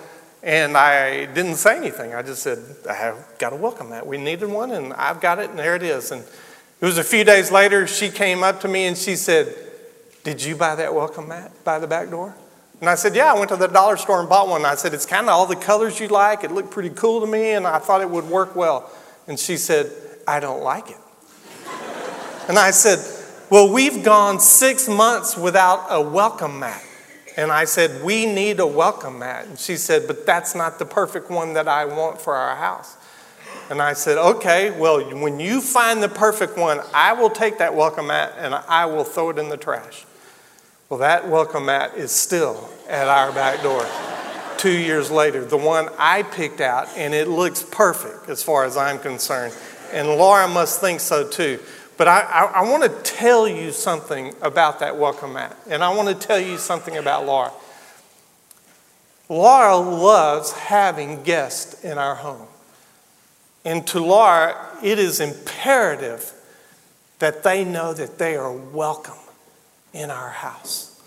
and 0.42 0.76
I 0.76 1.26
didn't 1.26 1.56
say 1.56 1.76
anything. 1.76 2.14
I 2.14 2.22
just 2.22 2.42
said, 2.42 2.58
I 2.88 2.94
have 2.94 3.34
got 3.38 3.52
a 3.52 3.56
welcome 3.56 3.90
mat. 3.90 4.06
We 4.06 4.18
needed 4.18 4.48
one 4.48 4.70
and 4.70 4.92
I've 4.94 5.20
got 5.20 5.38
it 5.38 5.50
and 5.50 5.58
there 5.58 5.74
it 5.74 5.82
is. 5.82 6.10
And 6.10 6.22
it 6.22 6.84
was 6.84 6.98
a 6.98 7.04
few 7.04 7.24
days 7.24 7.50
later, 7.50 7.86
she 7.86 8.08
came 8.08 8.42
up 8.42 8.60
to 8.60 8.68
me 8.68 8.86
and 8.86 8.96
she 8.96 9.16
said, 9.16 9.54
Did 10.24 10.42
you 10.42 10.56
buy 10.56 10.74
that 10.76 10.94
welcome 10.94 11.28
mat 11.28 11.52
by 11.64 11.78
the 11.78 11.86
back 11.86 12.10
door? 12.10 12.34
And 12.80 12.88
I 12.88 12.94
said, 12.94 13.16
Yeah, 13.16 13.32
I 13.32 13.38
went 13.38 13.50
to 13.50 13.56
the 13.56 13.66
dollar 13.66 13.96
store 13.96 14.20
and 14.20 14.28
bought 14.28 14.48
one. 14.48 14.60
And 14.60 14.66
I 14.66 14.76
said, 14.76 14.94
It's 14.94 15.06
kind 15.06 15.26
of 15.26 15.30
all 15.30 15.46
the 15.46 15.56
colors 15.56 15.98
you 15.98 16.08
like. 16.08 16.44
It 16.44 16.52
looked 16.52 16.70
pretty 16.70 16.90
cool 16.90 17.20
to 17.20 17.26
me 17.26 17.50
and 17.50 17.66
I 17.66 17.78
thought 17.78 18.00
it 18.00 18.10
would 18.10 18.26
work 18.26 18.54
well. 18.54 18.90
And 19.26 19.38
she 19.38 19.56
said, 19.56 19.90
I 20.26 20.40
don't 20.40 20.62
like 20.62 20.90
it. 20.90 20.96
and 22.48 22.58
I 22.58 22.70
said, 22.70 22.98
well, 23.50 23.72
we've 23.72 24.04
gone 24.04 24.40
six 24.40 24.88
months 24.88 25.36
without 25.36 25.86
a 25.88 26.02
welcome 26.02 26.60
mat. 26.60 26.84
And 27.38 27.52
I 27.52 27.66
said, 27.66 28.02
We 28.02 28.26
need 28.26 28.58
a 28.58 28.66
welcome 28.66 29.20
mat. 29.20 29.46
And 29.46 29.56
she 29.56 29.76
said, 29.76 30.08
But 30.08 30.26
that's 30.26 30.56
not 30.56 30.80
the 30.80 30.84
perfect 30.84 31.30
one 31.30 31.54
that 31.54 31.68
I 31.68 31.84
want 31.84 32.20
for 32.20 32.34
our 32.34 32.56
house. 32.56 32.96
And 33.70 33.80
I 33.80 33.92
said, 33.92 34.18
Okay, 34.18 34.76
well, 34.76 35.00
when 35.22 35.38
you 35.38 35.60
find 35.60 36.02
the 36.02 36.08
perfect 36.08 36.58
one, 36.58 36.80
I 36.92 37.12
will 37.12 37.30
take 37.30 37.58
that 37.58 37.76
welcome 37.76 38.08
mat 38.08 38.34
and 38.38 38.56
I 38.56 38.86
will 38.86 39.04
throw 39.04 39.30
it 39.30 39.38
in 39.38 39.50
the 39.50 39.56
trash. 39.56 40.04
Well, 40.88 40.98
that 40.98 41.28
welcome 41.28 41.66
mat 41.66 41.92
is 41.96 42.10
still 42.10 42.68
at 42.88 43.06
our 43.06 43.30
back 43.30 43.62
door. 43.62 43.86
Two 44.56 44.76
years 44.76 45.08
later, 45.08 45.44
the 45.44 45.56
one 45.56 45.88
I 45.96 46.24
picked 46.24 46.60
out, 46.60 46.88
and 46.96 47.14
it 47.14 47.28
looks 47.28 47.62
perfect 47.62 48.28
as 48.28 48.42
far 48.42 48.64
as 48.64 48.76
I'm 48.76 48.98
concerned. 48.98 49.54
And 49.92 50.08
Laura 50.08 50.48
must 50.48 50.80
think 50.80 50.98
so 50.98 51.28
too. 51.28 51.60
But 51.98 52.06
I, 52.06 52.20
I, 52.20 52.44
I 52.44 52.70
want 52.70 52.84
to 52.84 53.02
tell 53.02 53.48
you 53.48 53.72
something 53.72 54.32
about 54.40 54.78
that 54.78 54.96
welcome 54.96 55.32
mat. 55.32 55.58
And 55.68 55.82
I 55.82 55.92
want 55.94 56.08
to 56.08 56.14
tell 56.14 56.38
you 56.38 56.56
something 56.56 56.96
about 56.96 57.26
Laura. 57.26 57.52
Laura 59.28 59.76
loves 59.76 60.52
having 60.52 61.24
guests 61.24 61.84
in 61.84 61.98
our 61.98 62.14
home. 62.14 62.46
And 63.64 63.84
to 63.88 63.98
Laura, 63.98 64.54
it 64.80 65.00
is 65.00 65.18
imperative 65.18 66.32
that 67.18 67.42
they 67.42 67.64
know 67.64 67.92
that 67.92 68.16
they 68.16 68.36
are 68.36 68.52
welcome 68.52 69.18
in 69.92 70.08
our 70.08 70.30
house. 70.30 71.02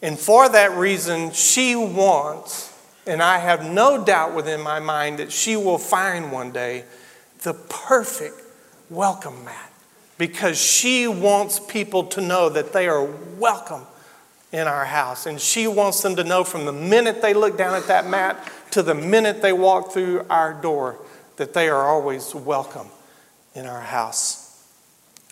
And 0.00 0.16
for 0.16 0.48
that 0.48 0.70
reason, 0.78 1.32
she 1.32 1.74
wants, 1.74 2.72
and 3.04 3.20
I 3.20 3.38
have 3.38 3.68
no 3.68 4.04
doubt 4.04 4.36
within 4.36 4.60
my 4.60 4.78
mind 4.78 5.18
that 5.18 5.32
she 5.32 5.56
will 5.56 5.76
find 5.76 6.30
one 6.30 6.52
day 6.52 6.84
the 7.42 7.52
perfect 7.52 8.36
welcome 8.88 9.44
mat 9.44 9.69
because 10.20 10.60
she 10.60 11.08
wants 11.08 11.58
people 11.58 12.04
to 12.04 12.20
know 12.20 12.50
that 12.50 12.74
they 12.74 12.86
are 12.86 13.04
welcome 13.38 13.80
in 14.52 14.66
our 14.68 14.84
house. 14.84 15.24
And 15.24 15.40
she 15.40 15.66
wants 15.66 16.02
them 16.02 16.14
to 16.16 16.24
know 16.24 16.44
from 16.44 16.66
the 16.66 16.74
minute 16.74 17.22
they 17.22 17.32
look 17.32 17.56
down 17.56 17.74
at 17.74 17.86
that 17.86 18.06
mat 18.06 18.38
to 18.72 18.82
the 18.82 18.94
minute 18.94 19.40
they 19.40 19.54
walk 19.54 19.92
through 19.92 20.26
our 20.28 20.52
door 20.52 20.98
that 21.36 21.54
they 21.54 21.70
are 21.70 21.88
always 21.88 22.34
welcome 22.34 22.88
in 23.54 23.64
our 23.64 23.80
house. 23.80 24.62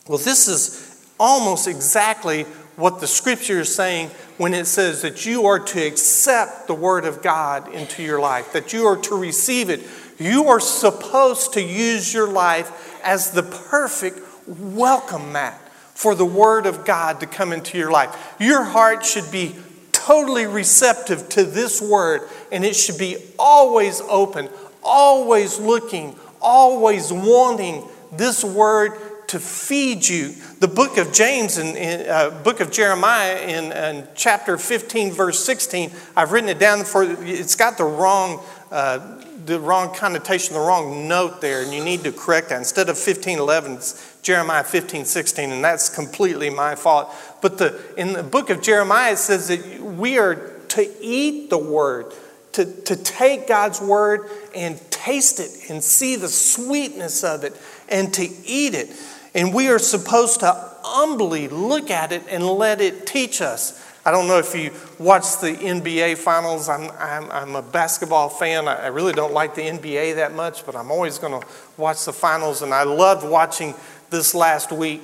Well, 0.08 0.16
this 0.16 0.48
is 0.48 1.06
almost 1.20 1.68
exactly 1.68 2.44
what 2.76 3.00
the 3.00 3.06
scripture 3.06 3.60
is 3.60 3.74
saying 3.74 4.08
when 4.38 4.54
it 4.54 4.64
says 4.64 5.02
that 5.02 5.26
you 5.26 5.44
are 5.44 5.58
to 5.58 5.86
accept 5.86 6.66
the 6.66 6.72
word 6.72 7.04
of 7.04 7.20
God 7.20 7.74
into 7.74 8.02
your 8.02 8.20
life, 8.20 8.54
that 8.54 8.72
you 8.72 8.86
are 8.86 8.96
to 8.96 9.16
receive 9.16 9.68
it. 9.68 9.82
You 10.18 10.48
are 10.48 10.60
supposed 10.60 11.52
to 11.52 11.62
use 11.62 12.14
your 12.14 12.26
life 12.26 12.98
as 13.04 13.32
the 13.32 13.42
perfect 13.42 14.20
welcome 14.48 15.32
mat 15.32 15.60
for 15.94 16.14
the 16.14 16.24
Word 16.24 16.66
of 16.66 16.84
God 16.84 17.20
to 17.20 17.26
come 17.26 17.52
into 17.52 17.76
your 17.76 17.90
life. 17.90 18.36
Your 18.38 18.62
heart 18.62 19.04
should 19.04 19.30
be 19.30 19.54
totally 19.92 20.46
receptive 20.46 21.28
to 21.30 21.44
this 21.44 21.82
Word, 21.82 22.22
and 22.50 22.64
it 22.64 22.74
should 22.76 22.98
be 22.98 23.16
always 23.38 24.00
open, 24.02 24.48
always 24.82 25.58
looking, 25.58 26.16
always 26.40 27.12
wanting 27.12 27.84
this 28.12 28.42
Word 28.42 28.92
to 29.28 29.38
feed 29.38 30.08
you. 30.08 30.34
The 30.60 30.68
book 30.68 30.96
of 30.96 31.12
James 31.12 31.58
and 31.58 32.08
uh, 32.08 32.30
book 32.42 32.60
of 32.60 32.70
Jeremiah 32.70 33.40
in, 33.40 33.72
in, 33.72 34.08
chapter 34.14 34.56
15, 34.56 35.12
verse 35.12 35.44
16, 35.44 35.90
I've 36.16 36.32
written 36.32 36.48
it 36.48 36.58
down 36.58 36.84
for 36.84 37.02
it's 37.02 37.54
got 37.54 37.76
the 37.76 37.84
wrong. 37.84 38.42
Uh, 38.70 39.24
the 39.48 39.58
wrong 39.58 39.94
connotation, 39.94 40.52
the 40.52 40.60
wrong 40.60 41.08
note 41.08 41.40
there, 41.40 41.62
and 41.62 41.72
you 41.72 41.82
need 41.82 42.04
to 42.04 42.12
correct 42.12 42.50
that. 42.50 42.58
Instead 42.58 42.90
of 42.90 42.96
1511, 42.96 43.72
it's 43.72 44.07
Jeremiah 44.22 44.64
15, 44.64 45.04
16, 45.04 45.50
and 45.50 45.64
that's 45.64 45.88
completely 45.88 46.50
my 46.50 46.74
fault. 46.74 47.14
But 47.40 47.58
the, 47.58 47.80
in 47.96 48.12
the 48.12 48.22
book 48.22 48.50
of 48.50 48.60
Jeremiah, 48.62 49.12
it 49.12 49.18
says 49.18 49.48
that 49.48 49.80
we 49.80 50.18
are 50.18 50.34
to 50.68 50.88
eat 51.00 51.50
the 51.50 51.58
word, 51.58 52.12
to, 52.52 52.64
to 52.64 52.96
take 52.96 53.48
God's 53.48 53.80
word 53.80 54.28
and 54.54 54.78
taste 54.90 55.40
it 55.40 55.70
and 55.70 55.82
see 55.82 56.16
the 56.16 56.28
sweetness 56.28 57.24
of 57.24 57.44
it 57.44 57.56
and 57.88 58.12
to 58.14 58.22
eat 58.44 58.74
it. 58.74 58.90
And 59.34 59.54
we 59.54 59.68
are 59.68 59.78
supposed 59.78 60.40
to 60.40 60.52
humbly 60.82 61.48
look 61.48 61.90
at 61.90 62.12
it 62.12 62.22
and 62.28 62.44
let 62.44 62.80
it 62.80 63.06
teach 63.06 63.40
us. 63.40 63.84
I 64.04 64.10
don't 64.10 64.26
know 64.26 64.38
if 64.38 64.54
you 64.54 64.72
watch 64.98 65.38
the 65.38 65.52
NBA 65.52 66.16
finals. 66.16 66.68
I'm, 66.70 66.90
I'm, 66.98 67.30
I'm 67.30 67.56
a 67.56 67.62
basketball 67.62 68.30
fan. 68.30 68.66
I, 68.66 68.86
really 68.86 69.12
don't 69.12 69.34
like 69.34 69.54
the 69.54 69.62
NBA 69.62 70.14
that 70.14 70.34
much, 70.34 70.64
but 70.64 70.74
I'm 70.74 70.90
always 70.90 71.18
going 71.18 71.38
to 71.38 71.46
watch 71.76 72.06
the 72.06 72.12
finals. 72.14 72.62
And 72.62 72.72
I 72.72 72.84
loved 72.84 73.28
watching 73.28 73.74
this 74.10 74.34
last 74.34 74.72
week 74.72 75.02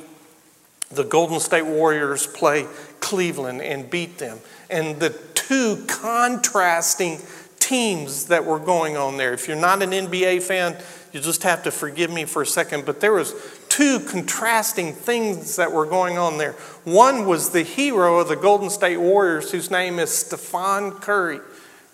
the 0.91 1.05
Golden 1.05 1.41
State 1.41 1.67
Warriors 1.67 2.27
play 2.27 2.67
Cleveland 3.01 3.63
and 3.63 3.89
beat 3.91 4.19
them. 4.19 4.39
And 4.71 5.01
the 5.01 5.11
two 5.35 5.85
contrasting 5.87 7.21
teams 7.59 8.27
that 8.27 8.45
were 8.45 8.59
going 8.59 8.97
on 8.97 9.17
there. 9.17 9.33
If 9.33 9.49
you're 9.49 9.57
not 9.57 9.83
an 9.83 9.91
NBA 9.91 10.43
fan, 10.43 10.77
you 11.13 11.21
just 11.21 11.43
have 11.45 11.63
to 11.63 11.71
forgive 11.71 12.11
me 12.11 12.25
for 12.25 12.43
a 12.43 12.47
second, 12.47 12.85
but 12.85 13.01
there 13.01 13.13
was 13.13 13.35
two 13.69 14.01
contrasting 14.01 14.93
things 14.93 15.57
that 15.57 15.73
were 15.73 15.87
going 15.87 16.19
on 16.19 16.39
there. 16.39 16.53
One 16.85 17.27
was 17.27 17.51
the 17.51 17.63
hero 17.63 18.19
of 18.19 18.29
the 18.29 18.37
Golden 18.37 18.69
State 18.71 18.99
Warriors 18.99 19.51
whose 19.51 19.71
name 19.71 19.99
is 19.99 20.11
Stephen 20.11 20.93
Curry. 20.93 21.41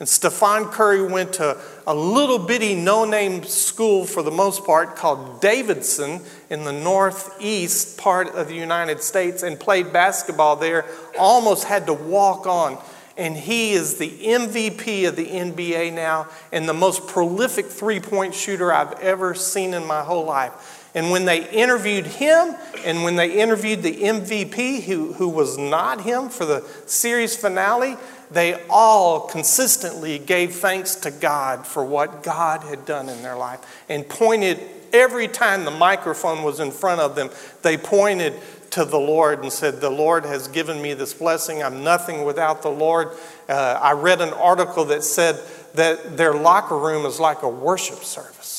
And 0.00 0.09
Stephen 0.09 0.64
Curry 0.64 1.02
went 1.02 1.35
to 1.35 1.59
a 1.87 1.95
little 1.95 2.38
bitty 2.38 2.75
no 2.75 3.04
name 3.04 3.45
school 3.45 4.07
for 4.07 4.23
the 4.23 4.30
most 4.30 4.64
part 4.64 4.97
called 4.97 5.42
Davidson 5.42 6.23
in 6.49 6.64
the 6.64 6.73
northeast 6.73 7.99
part 7.99 8.28
of 8.28 8.49
the 8.49 8.54
United 8.54 9.02
States 9.02 9.42
and 9.42 9.61
played 9.61 9.92
basketball 9.92 10.57
there. 10.57 10.87
Almost 11.19 11.64
had 11.64 11.85
to 11.85 11.92
walk 11.92 12.47
on. 12.47 12.78
And 13.19 13.37
he 13.37 13.73
is 13.73 13.99
the 13.99 14.09
MVP 14.09 15.07
of 15.07 15.16
the 15.16 15.26
NBA 15.26 15.92
now 15.92 16.28
and 16.50 16.66
the 16.66 16.73
most 16.73 17.07
prolific 17.07 17.66
three 17.66 18.00
point 18.00 18.35
shooter 18.35 18.73
I've 18.73 18.99
ever 19.00 19.35
seen 19.35 19.75
in 19.75 19.85
my 19.85 20.02
whole 20.02 20.25
life. 20.25 20.88
And 20.95 21.11
when 21.11 21.26
they 21.26 21.49
interviewed 21.50 22.07
him 22.07 22.57
and 22.85 23.04
when 23.04 23.16
they 23.16 23.38
interviewed 23.38 23.83
the 23.83 23.95
MVP, 23.95 24.83
who, 24.85 25.12
who 25.12 25.28
was 25.28 25.59
not 25.59 26.00
him 26.00 26.30
for 26.30 26.47
the 26.47 26.66
series 26.87 27.37
finale, 27.37 27.97
they 28.31 28.65
all 28.69 29.21
consistently 29.29 30.19
gave 30.19 30.55
thanks 30.55 30.95
to 30.97 31.11
God 31.11 31.67
for 31.67 31.85
what 31.85 32.23
God 32.23 32.63
had 32.63 32.87
done 32.87 33.09
in 33.09 33.23
their 33.23 33.37
life 33.37 33.61
and 33.89 34.09
pointed 34.09 34.61
every 34.93 35.29
time 35.29 35.65
the 35.65 35.71
microphone 35.71 36.43
was 36.43 36.61
in 36.61 36.71
front 36.71 37.01
of 37.01 37.15
them, 37.15 37.31
they 37.63 37.77
pointed 37.77 38.35
to 38.71 38.85
the 38.85 38.99
Lord 38.99 39.43
and 39.43 39.53
said, 39.53 39.81
The 39.81 39.91
Lord 39.91 40.25
has 40.25 40.49
given 40.49 40.81
me 40.81 40.95
this 40.95 41.15
blessing. 41.15 41.63
I'm 41.63 41.83
nothing 41.83 42.25
without 42.25 42.63
the 42.63 42.71
Lord. 42.71 43.09
Uh, 43.49 43.79
I 43.81 43.93
read 43.93 44.21
an 44.21 44.33
article 44.33 44.85
that 44.87 45.03
said 45.03 45.41
that 45.75 46.17
their 46.17 46.35
locker 46.35 46.79
room 46.79 47.07
is 47.07 47.19
like 47.19 47.43
a 47.43 47.49
worship 47.49 47.99
service. 47.99 48.59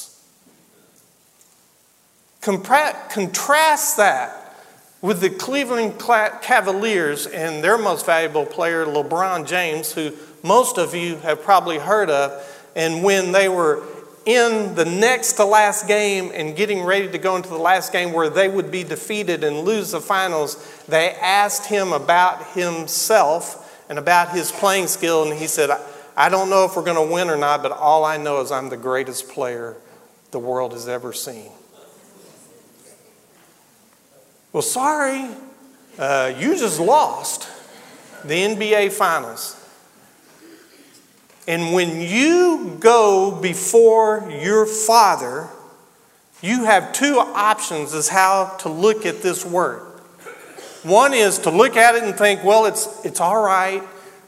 Contrast 2.42 3.98
that 3.98 4.41
with 5.02 5.20
the 5.20 5.30
Cleveland 5.30 6.00
Cavaliers 6.00 7.26
and 7.26 7.64
their 7.64 7.78
most 7.78 8.06
valuable 8.06 8.46
player, 8.46 8.86
LeBron 8.86 9.48
James, 9.48 9.94
who 9.94 10.12
most 10.44 10.78
of 10.78 10.94
you 10.94 11.18
have 11.18 11.42
probably 11.42 11.80
heard 11.80 12.10
of. 12.10 12.32
And 12.76 13.04
when 13.04 13.32
they 13.32 13.50
were 13.50 13.84
in 14.26 14.76
the 14.76 14.86
next 14.86 15.34
to 15.34 15.46
last 15.46 15.88
game 15.88 16.32
and 16.34 16.56
getting 16.56 16.84
ready 16.84 17.10
to 17.10 17.18
go 17.18 17.36
into 17.36 17.50
the 17.50 17.58
last 17.58 17.92
game 17.92 18.14
where 18.14 18.30
they 18.30 18.48
would 18.48 18.70
be 18.70 18.84
defeated 18.84 19.44
and 19.44 19.62
lose 19.62 19.92
the 19.92 20.00
finals, 20.00 20.84
they 20.88 21.12
asked 21.14 21.66
him 21.66 21.94
about 21.94 22.52
himself 22.52 23.86
and 23.90 23.98
about 23.98 24.30
his 24.30 24.52
playing 24.52 24.88
skill. 24.88 25.24
And 25.24 25.38
he 25.38 25.48
said, 25.48 25.72
I 26.16 26.30
don't 26.30 26.50
know 26.50 26.66
if 26.66 26.76
we're 26.76 26.84
going 26.84 27.08
to 27.08 27.14
win 27.14 27.30
or 27.30 27.38
not, 27.38 27.64
but 27.64 27.72
all 27.72 28.06
I 28.06 28.18
know 28.18 28.42
is 28.42 28.52
I'm 28.52 28.70
the 28.70 28.78
greatest 28.78 29.30
player 29.30 29.76
the 30.30 30.40
world 30.40 30.74
has 30.74 30.88
ever 30.88 31.12
seen. 31.12 31.52
Well, 34.54 34.62
sorry, 34.62 35.30
uh, 35.98 36.34
you 36.38 36.58
just 36.58 36.80
lost 36.80 37.48
the 38.26 38.34
NBA 38.34 38.92
Finals. 38.92 39.58
And 41.48 41.74
when 41.74 42.02
you 42.02 42.76
go 42.80 43.32
before 43.32 44.30
your 44.30 44.66
father, 44.66 45.48
you 46.42 46.66
have 46.66 46.92
two 46.92 47.18
options 47.18 47.94
as 47.94 48.10
how 48.10 48.58
to 48.60 48.70
look 48.70 49.06
at 49.06 49.22
this 49.22 49.46
word. 49.46 49.84
One 50.84 51.14
is 51.14 51.40
to 51.40 51.50
look 51.50 51.78
at 51.78 51.96
it 51.96 52.04
and 52.04 52.16
think, 52.16 52.44
well, 52.44 52.66
it's, 52.66 53.06
it's 53.06 53.22
all 53.22 53.42
right. 53.42 53.82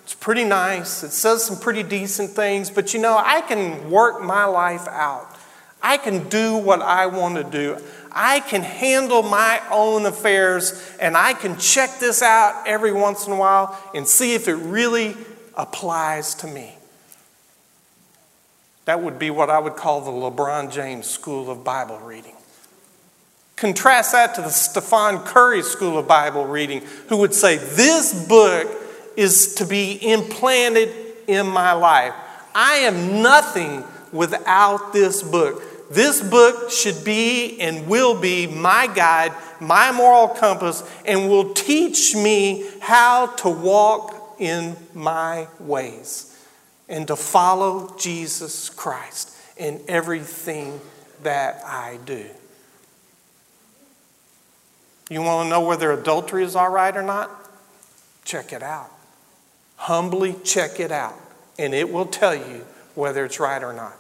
It's 0.04 0.14
pretty 0.14 0.44
nice. 0.46 1.04
It 1.04 1.12
says 1.12 1.44
some 1.44 1.60
pretty 1.60 1.84
decent 1.84 2.32
things, 2.32 2.70
but 2.70 2.94
you 2.94 3.02
know, 3.02 3.18
I 3.18 3.42
can 3.42 3.90
work 3.90 4.22
my 4.22 4.46
life 4.46 4.88
out. 4.88 5.33
I 5.84 5.98
can 5.98 6.30
do 6.30 6.56
what 6.56 6.82
I 6.82 7.08
want 7.08 7.36
to 7.36 7.44
do. 7.44 7.78
I 8.10 8.40
can 8.40 8.62
handle 8.62 9.22
my 9.22 9.62
own 9.70 10.06
affairs 10.06 10.82
and 11.00 11.18
I 11.18 11.34
can 11.34 11.58
check 11.58 12.00
this 12.00 12.22
out 12.22 12.64
every 12.66 12.94
once 12.94 13.28
in 13.28 13.34
a 13.34 13.36
while 13.36 13.78
and 13.94 14.08
see 14.08 14.34
if 14.34 14.48
it 14.48 14.56
really 14.56 15.16
applies 15.56 16.36
to 16.36 16.48
me. 16.48 16.76
That 18.86 19.02
would 19.02 19.20
be 19.20 19.30
what 19.30 19.50
I 19.50 19.60
would 19.60 19.76
call 19.76 20.02
the 20.02 20.12
LeBron 20.12 20.72
James 20.72 21.08
School 21.08 21.50
of 21.50 21.64
Bible 21.64 22.00
Reading. 22.00 22.36
Contrast 23.56 24.12
that 24.12 24.36
to 24.36 24.42
the 24.42 24.50
Stephen 24.50 25.20
Curry 25.20 25.64
School 25.64 25.98
of 25.98 26.08
Bible 26.08 26.46
Reading, 26.46 26.82
who 27.08 27.18
would 27.18 27.34
say, 27.34 27.58
This 27.58 28.28
book 28.28 28.68
is 29.16 29.56
to 29.56 29.66
be 29.66 29.94
implanted 30.12 30.90
in 31.28 31.48
my 31.48 31.72
life. 31.74 32.14
I 32.54 32.76
am 32.78 33.22
nothing 33.22 33.84
without 34.12 34.94
this 34.94 35.24
book. 35.24 35.62
This 35.94 36.22
book 36.22 36.72
should 36.72 37.04
be 37.06 37.60
and 37.60 37.88
will 37.88 38.20
be 38.20 38.48
my 38.48 38.88
guide, 38.88 39.32
my 39.60 39.92
moral 39.92 40.28
compass, 40.28 40.84
and 41.06 41.30
will 41.30 41.54
teach 41.54 42.16
me 42.16 42.68
how 42.80 43.28
to 43.28 43.50
walk 43.50 44.36
in 44.40 44.76
my 44.96 45.48
ways 45.60 46.36
and 46.90 47.06
to 47.08 47.16
follow 47.16 47.96
Jesus 47.98 48.70
Christ 48.70 49.38
in 49.56 49.82
everything 49.88 50.82
that 51.22 51.64
I 51.64 52.00
do. 52.06 52.26
You 55.12 55.22
want 55.22 55.46
to 55.46 55.50
know 55.50 55.62
whether 55.62 55.92
adultery 55.92 56.44
is 56.44 56.56
all 56.56 56.70
right 56.70 56.96
or 56.96 57.04
not? 57.04 57.30
Check 58.26 58.52
it 58.52 58.64
out. 58.64 58.90
Humbly 59.76 60.36
check 60.44 60.80
it 60.80 60.92
out, 60.92 61.20
and 61.60 61.76
it 61.76 61.92
will 61.92 62.08
tell 62.08 62.34
you 62.34 62.66
whether 62.96 63.26
it's 63.26 63.40
right 63.40 63.62
or 63.62 63.74
not. 63.74 63.94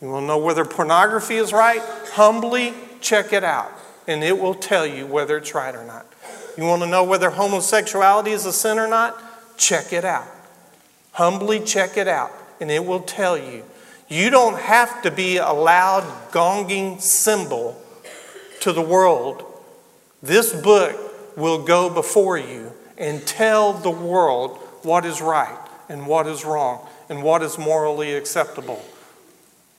You 0.00 0.08
want 0.08 0.24
to 0.24 0.26
know 0.28 0.38
whether 0.38 0.64
pornography 0.64 1.36
is 1.36 1.52
right? 1.52 1.82
Humbly 2.12 2.74
check 3.00 3.32
it 3.32 3.44
out, 3.44 3.70
and 4.06 4.24
it 4.24 4.38
will 4.38 4.54
tell 4.54 4.86
you 4.86 5.06
whether 5.06 5.36
it's 5.36 5.54
right 5.54 5.74
or 5.74 5.84
not. 5.84 6.06
You 6.56 6.64
want 6.64 6.82
to 6.82 6.88
know 6.88 7.04
whether 7.04 7.30
homosexuality 7.30 8.30
is 8.30 8.46
a 8.46 8.52
sin 8.52 8.78
or 8.78 8.88
not? 8.88 9.18
Check 9.58 9.92
it 9.92 10.04
out. 10.04 10.28
Humbly 11.12 11.60
check 11.60 11.96
it 11.96 12.08
out, 12.08 12.32
and 12.60 12.70
it 12.70 12.84
will 12.84 13.00
tell 13.00 13.36
you. 13.36 13.64
You 14.08 14.30
don't 14.30 14.58
have 14.58 15.02
to 15.02 15.10
be 15.10 15.36
a 15.36 15.52
loud 15.52 16.02
gonging 16.32 17.00
cymbal 17.00 17.80
to 18.60 18.72
the 18.72 18.82
world. 18.82 19.44
This 20.22 20.52
book 20.52 21.36
will 21.36 21.62
go 21.62 21.88
before 21.88 22.38
you 22.38 22.72
and 22.98 23.24
tell 23.26 23.72
the 23.72 23.90
world 23.90 24.58
what 24.82 25.04
is 25.04 25.20
right 25.20 25.58
and 25.88 26.06
what 26.06 26.26
is 26.26 26.44
wrong 26.44 26.86
and 27.08 27.22
what 27.22 27.42
is 27.42 27.58
morally 27.58 28.14
acceptable. 28.14 28.84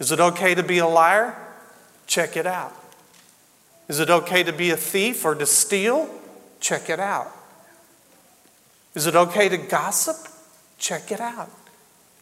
Is 0.02 0.12
it 0.12 0.20
okay 0.20 0.56
to 0.56 0.64
be 0.64 0.80
a 0.80 0.88
liar? 0.88 1.36
Check 2.08 2.36
it 2.36 2.48
out. 2.48 2.74
Is 3.88 4.00
it 4.00 4.10
okay 4.10 4.42
to 4.42 4.52
be 4.52 4.72
a 4.72 4.76
thief 4.76 5.24
or 5.24 5.36
to 5.36 5.46
steal? 5.46 6.10
Check 6.60 6.90
it 6.90 7.00
out. 7.00 7.32
Is 8.96 9.06
it 9.06 9.16
okay 9.16 9.48
to 9.48 9.58
gossip? 9.58 10.16
Check 10.80 11.12
it 11.12 11.20
out. 11.20 11.52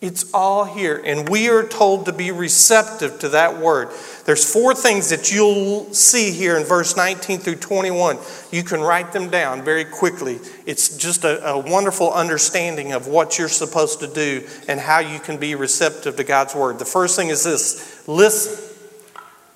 It's 0.01 0.33
all 0.33 0.63
here, 0.63 1.01
and 1.03 1.27
we 1.27 1.49
are 1.49 1.67
told 1.67 2.05
to 2.05 2.13
be 2.13 2.31
receptive 2.31 3.19
to 3.19 3.29
that 3.29 3.57
word. 3.57 3.89
There's 4.23 4.49
four 4.49 4.73
things 4.73 5.09
that 5.09 5.29
you'll 5.29 5.93
see 5.93 6.31
here 6.31 6.55
in 6.55 6.63
verse 6.63 6.95
19 6.95 7.39
through 7.39 7.57
21. 7.57 8.17
You 8.49 8.63
can 8.63 8.79
write 8.79 9.11
them 9.11 9.29
down 9.29 9.61
very 9.61 9.83
quickly. 9.83 10.39
It's 10.65 10.95
just 10.95 11.25
a, 11.25 11.45
a 11.45 11.59
wonderful 11.59 12.13
understanding 12.13 12.93
of 12.93 13.07
what 13.07 13.37
you're 13.37 13.49
supposed 13.49 13.99
to 13.99 14.07
do 14.07 14.47
and 14.69 14.79
how 14.79 14.99
you 14.99 15.19
can 15.19 15.37
be 15.37 15.55
receptive 15.55 16.15
to 16.15 16.23
God's 16.23 16.55
word. 16.55 16.79
The 16.79 16.85
first 16.85 17.17
thing 17.17 17.27
is 17.27 17.43
this 17.43 18.07
listen. 18.07 18.67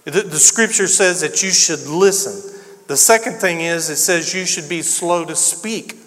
The, 0.04 0.24
the 0.24 0.40
scripture 0.40 0.88
says 0.88 1.22
that 1.22 1.42
you 1.42 1.52
should 1.52 1.88
listen. 1.88 2.62
The 2.88 2.98
second 2.98 3.36
thing 3.36 3.62
is 3.62 3.90
it 3.90 3.96
says 3.96 4.34
you 4.34 4.46
should 4.46 4.68
be 4.68 4.82
slow 4.82 5.24
to 5.24 5.38
speak. 5.38 6.03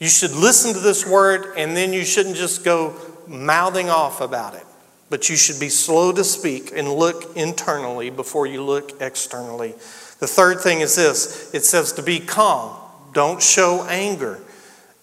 You 0.00 0.08
should 0.08 0.32
listen 0.32 0.72
to 0.72 0.80
this 0.80 1.06
word 1.06 1.54
and 1.56 1.76
then 1.76 1.92
you 1.92 2.04
shouldn't 2.04 2.36
just 2.36 2.64
go 2.64 2.96
mouthing 3.28 3.90
off 3.90 4.20
about 4.20 4.54
it. 4.54 4.64
But 5.10 5.28
you 5.28 5.36
should 5.36 5.60
be 5.60 5.68
slow 5.68 6.10
to 6.12 6.24
speak 6.24 6.72
and 6.74 6.90
look 6.90 7.36
internally 7.36 8.08
before 8.10 8.46
you 8.46 8.62
look 8.64 9.00
externally. 9.02 9.72
The 10.18 10.26
third 10.26 10.60
thing 10.60 10.80
is 10.80 10.96
this 10.96 11.52
it 11.54 11.64
says 11.64 11.92
to 11.92 12.02
be 12.02 12.18
calm, 12.18 12.76
don't 13.12 13.42
show 13.42 13.84
anger. 13.88 14.40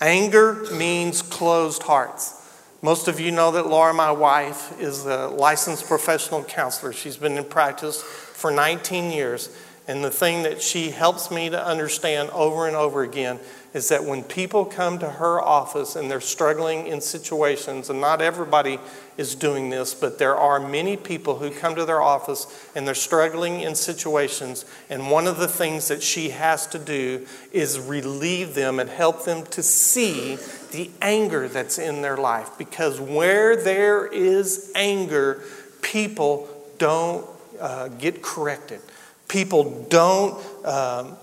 Anger 0.01 0.65
means 0.73 1.21
closed 1.21 1.83
hearts. 1.83 2.33
Most 2.81 3.07
of 3.07 3.19
you 3.19 3.31
know 3.31 3.51
that 3.51 3.67
Laura, 3.67 3.93
my 3.93 4.12
wife, 4.12 4.79
is 4.79 5.05
a 5.05 5.27
licensed 5.27 5.88
professional 5.88 6.43
counselor. 6.43 6.93
She's 6.93 7.17
been 7.17 7.38
in 7.38 7.43
practice 7.43 8.01
for 8.01 8.51
19 8.51 9.12
years. 9.12 9.49
And 9.88 10.04
the 10.04 10.12
thing 10.12 10.43
that 10.43 10.62
she 10.62 10.91
helps 10.91 11.32
me 11.32 11.50
to 11.50 11.65
understand 11.65 12.30
over 12.32 12.67
and 12.67 12.76
over 12.76 13.04
again 13.04 13.39
is 13.73 13.88
that 13.88 14.04
when 14.04 14.21
people 14.21 14.65
come 14.65 15.00
to 15.00 15.10
her 15.10 15.41
office 15.41 15.95
and 15.95 16.12
they're 16.12 16.19
struggling 16.19 16.88
in 16.88 17.00
situations, 17.00 17.89
and 17.89 18.02
not 18.02 18.21
everybody 18.21 18.80
is 19.15 19.34
doing 19.34 19.69
this, 19.69 19.93
but 19.93 20.19
there 20.19 20.36
are 20.36 20.60
many 20.60 20.97
people 20.97 21.38
who 21.38 21.50
come 21.52 21.73
to 21.76 21.86
their 21.86 22.02
office 22.02 22.69
and 22.76 22.86
they're 22.86 22.93
struggling 22.93 23.62
in 23.62 23.76
situations, 23.76 24.65
and 24.89 25.10
one 25.10 25.26
of 25.26 25.38
the 25.38 25.47
things 25.47 25.88
that 25.88 26.04
she 26.04 26.32
has 26.32 26.67
to 26.67 26.80
do 26.80 27.26
is 27.54 27.80
relieve 27.80 28.56
them 28.56 28.80
and 28.80 28.89
help 28.89 29.23
them 29.23 29.45
to 29.45 29.63
see 29.63 30.38
the 30.71 30.91
anger 31.02 31.47
that's 31.47 31.80
in 31.80 32.02
their 32.02 32.17
life. 32.17 32.50
Because 32.58 33.00
where 33.00 33.56
there 33.56 34.06
is 34.06 34.69
anger, 34.76 35.43
people 35.82 36.50
don't 36.78 37.26
uh, 37.62 37.88
get 37.88 38.21
corrected 38.21 38.82
people 39.27 39.85
don't, 39.89 40.65
um, 40.65 41.17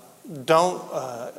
don't, 0.44 0.82
uh, 0.92 1.30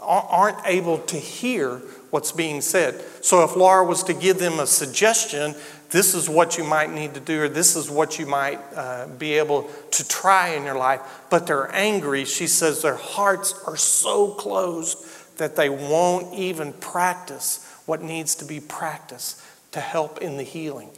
aren't 0.00 0.58
able 0.66 0.98
to 0.98 1.16
hear 1.16 1.78
what's 2.10 2.32
being 2.32 2.60
said. 2.60 3.02
So 3.22 3.42
if 3.42 3.56
Laura 3.56 3.84
was 3.84 4.04
to 4.04 4.14
give 4.14 4.38
them 4.38 4.60
a 4.60 4.66
suggestion, 4.66 5.54
this 5.90 6.14
is 6.14 6.28
what 6.28 6.58
you 6.58 6.64
might 6.64 6.92
need 6.92 7.14
to 7.14 7.20
do, 7.20 7.42
or 7.42 7.48
this 7.48 7.76
is 7.76 7.90
what 7.90 8.18
you 8.18 8.26
might 8.26 8.58
uh, 8.74 9.06
be 9.06 9.34
able 9.34 9.70
to 9.92 10.08
try 10.08 10.48
in 10.50 10.64
your 10.64 10.76
life, 10.76 11.00
but 11.30 11.46
they're 11.46 11.72
angry, 11.74 12.24
she 12.24 12.46
says 12.46 12.82
their 12.82 12.96
hearts 12.96 13.54
are 13.66 13.76
so 13.76 14.28
closed 14.28 14.98
that 15.38 15.56
they 15.56 15.68
won't 15.68 16.34
even 16.34 16.72
practice 16.74 17.68
what 17.86 18.02
needs 18.02 18.34
to 18.36 18.44
be 18.44 18.60
practiced 18.60 19.40
to 19.72 19.80
help 19.80 20.18
in 20.18 20.36
the 20.36 20.42
healing. 20.42 20.90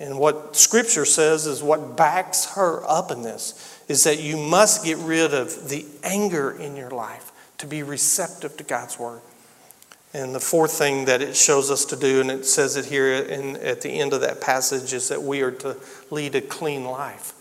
And 0.00 0.18
what 0.18 0.56
Scripture 0.56 1.04
says 1.04 1.46
is 1.46 1.62
what 1.62 1.96
backs 1.96 2.54
her 2.56 2.82
up 2.88 3.10
in 3.10 3.22
this 3.22 3.73
is 3.88 4.04
that 4.04 4.20
you 4.20 4.36
must 4.36 4.84
get 4.84 4.98
rid 4.98 5.34
of 5.34 5.68
the 5.68 5.84
anger 6.02 6.50
in 6.50 6.76
your 6.76 6.90
life 6.90 7.32
to 7.58 7.66
be 7.66 7.82
receptive 7.82 8.56
to 8.56 8.64
God's 8.64 8.98
Word. 8.98 9.20
And 10.12 10.32
the 10.32 10.40
fourth 10.40 10.72
thing 10.72 11.06
that 11.06 11.22
it 11.22 11.36
shows 11.36 11.70
us 11.70 11.84
to 11.86 11.96
do, 11.96 12.20
and 12.20 12.30
it 12.30 12.46
says 12.46 12.76
it 12.76 12.84
here 12.84 13.12
in, 13.14 13.56
at 13.56 13.80
the 13.80 13.90
end 13.90 14.12
of 14.12 14.20
that 14.20 14.40
passage, 14.40 14.92
is 14.92 15.08
that 15.08 15.22
we 15.22 15.42
are 15.42 15.50
to 15.50 15.76
lead 16.10 16.34
a 16.36 16.40
clean 16.40 16.84
life. 16.84 17.32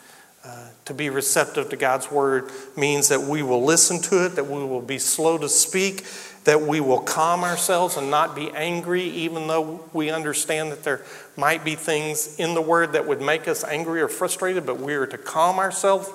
Uh, 0.44 0.68
to 0.86 0.94
be 0.94 1.10
receptive 1.10 1.70
to 1.70 1.78
God's 1.78 2.12
Word 2.12 2.50
means 2.76 3.10
that 3.10 3.22
we 3.22 3.44
will 3.44 3.64
listen 3.64 4.02
to 4.02 4.26
it, 4.26 4.30
that 4.36 4.48
we 4.48 4.64
will 4.64 4.82
be 4.82 4.98
slow 4.98 5.38
to 5.38 5.48
speak, 5.48 6.04
that 6.44 6.62
we 6.62 6.82
will 6.82 7.00
calm 7.00 7.44
ourselves 7.44 7.96
and 7.96 8.12
not 8.12 8.36
be 8.36 8.50
angry, 8.50 9.04
even 9.04 9.48
though 9.48 9.86
we 9.94 10.10
understand 10.10 10.72
that 10.72 10.84
there 10.84 11.06
might 11.38 11.64
be 11.64 11.76
things 11.76 12.38
in 12.40 12.56
the 12.56 12.62
Word 12.62 12.94
that 12.94 13.08
would 13.08 13.22
make 13.22 13.48
us 13.48 13.64
angry 13.64 14.02
or 14.02 14.10
frustrated, 14.10 14.66
but 14.66 14.80
we 14.80 14.96
are 14.96 15.06
to 15.06 15.18
calm 15.18 15.60
ourselves 15.60 16.10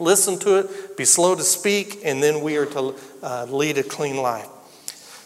listen 0.00 0.38
to 0.40 0.58
it, 0.58 0.96
be 0.96 1.04
slow 1.04 1.34
to 1.34 1.42
speak, 1.42 2.00
and 2.04 2.22
then 2.22 2.40
we 2.40 2.56
are 2.56 2.66
to 2.66 2.94
uh, 3.22 3.46
lead 3.48 3.78
a 3.78 3.82
clean 3.82 4.16
life. 4.16 4.48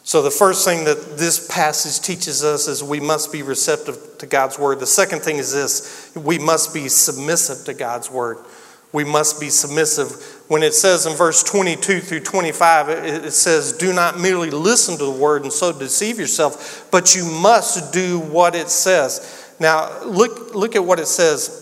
So, 0.04 0.20
the 0.20 0.30
first 0.32 0.64
thing 0.64 0.84
that 0.84 1.16
this 1.16 1.46
passage 1.46 2.04
teaches 2.04 2.42
us 2.42 2.66
is 2.66 2.82
we 2.82 2.98
must 2.98 3.30
be 3.30 3.42
receptive 3.42 4.18
to 4.18 4.26
God's 4.26 4.58
word. 4.58 4.80
The 4.80 4.86
second 4.86 5.20
thing 5.20 5.36
is 5.36 5.52
this 5.52 6.12
we 6.16 6.38
must 6.38 6.74
be 6.74 6.88
submissive 6.88 7.64
to 7.66 7.74
God's 7.74 8.10
word. 8.10 8.38
We 8.92 9.04
must 9.04 9.40
be 9.40 9.48
submissive. 9.48 10.10
When 10.48 10.62
it 10.62 10.74
says 10.74 11.06
in 11.06 11.16
verse 11.16 11.42
22 11.42 12.00
through 12.00 12.20
25, 12.20 12.88
it 12.90 13.32
says, 13.32 13.72
Do 13.72 13.92
not 13.92 14.20
merely 14.20 14.50
listen 14.50 14.98
to 14.98 15.04
the 15.04 15.10
word 15.10 15.42
and 15.42 15.52
so 15.52 15.72
deceive 15.72 16.18
yourself, 16.18 16.88
but 16.90 17.14
you 17.14 17.24
must 17.24 17.92
do 17.92 18.18
what 18.18 18.54
it 18.54 18.68
says. 18.68 19.54
Now, 19.58 20.02
look, 20.04 20.54
look 20.54 20.76
at 20.76 20.84
what 20.84 20.98
it 20.98 21.06
says 21.06 21.61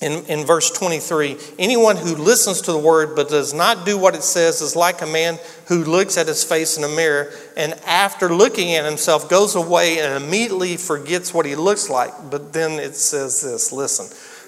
in, 0.00 0.24
in 0.26 0.44
verse 0.44 0.70
23 0.70 1.36
anyone 1.58 1.96
who 1.96 2.16
listens 2.16 2.60
to 2.62 2.72
the 2.72 2.78
word 2.78 3.14
but 3.14 3.28
does 3.28 3.54
not 3.54 3.86
do 3.86 3.96
what 3.96 4.14
it 4.14 4.22
says 4.22 4.60
is 4.60 4.74
like 4.74 5.02
a 5.02 5.06
man 5.06 5.38
who 5.68 5.84
looks 5.84 6.18
at 6.18 6.26
his 6.26 6.42
face 6.42 6.76
in 6.76 6.84
a 6.84 6.88
mirror 6.88 7.32
and 7.56 7.74
after 7.86 8.28
looking 8.28 8.74
at 8.74 8.84
himself 8.84 9.28
goes 9.28 9.54
away 9.54 10.00
and 10.00 10.22
immediately 10.22 10.76
forgets 10.76 11.32
what 11.32 11.46
he 11.46 11.54
looks 11.54 11.88
like. 11.88 12.12
But 12.30 12.52
then 12.52 12.72
it 12.72 12.96
says 12.96 13.42
this 13.42 13.72
listen 13.72 14.06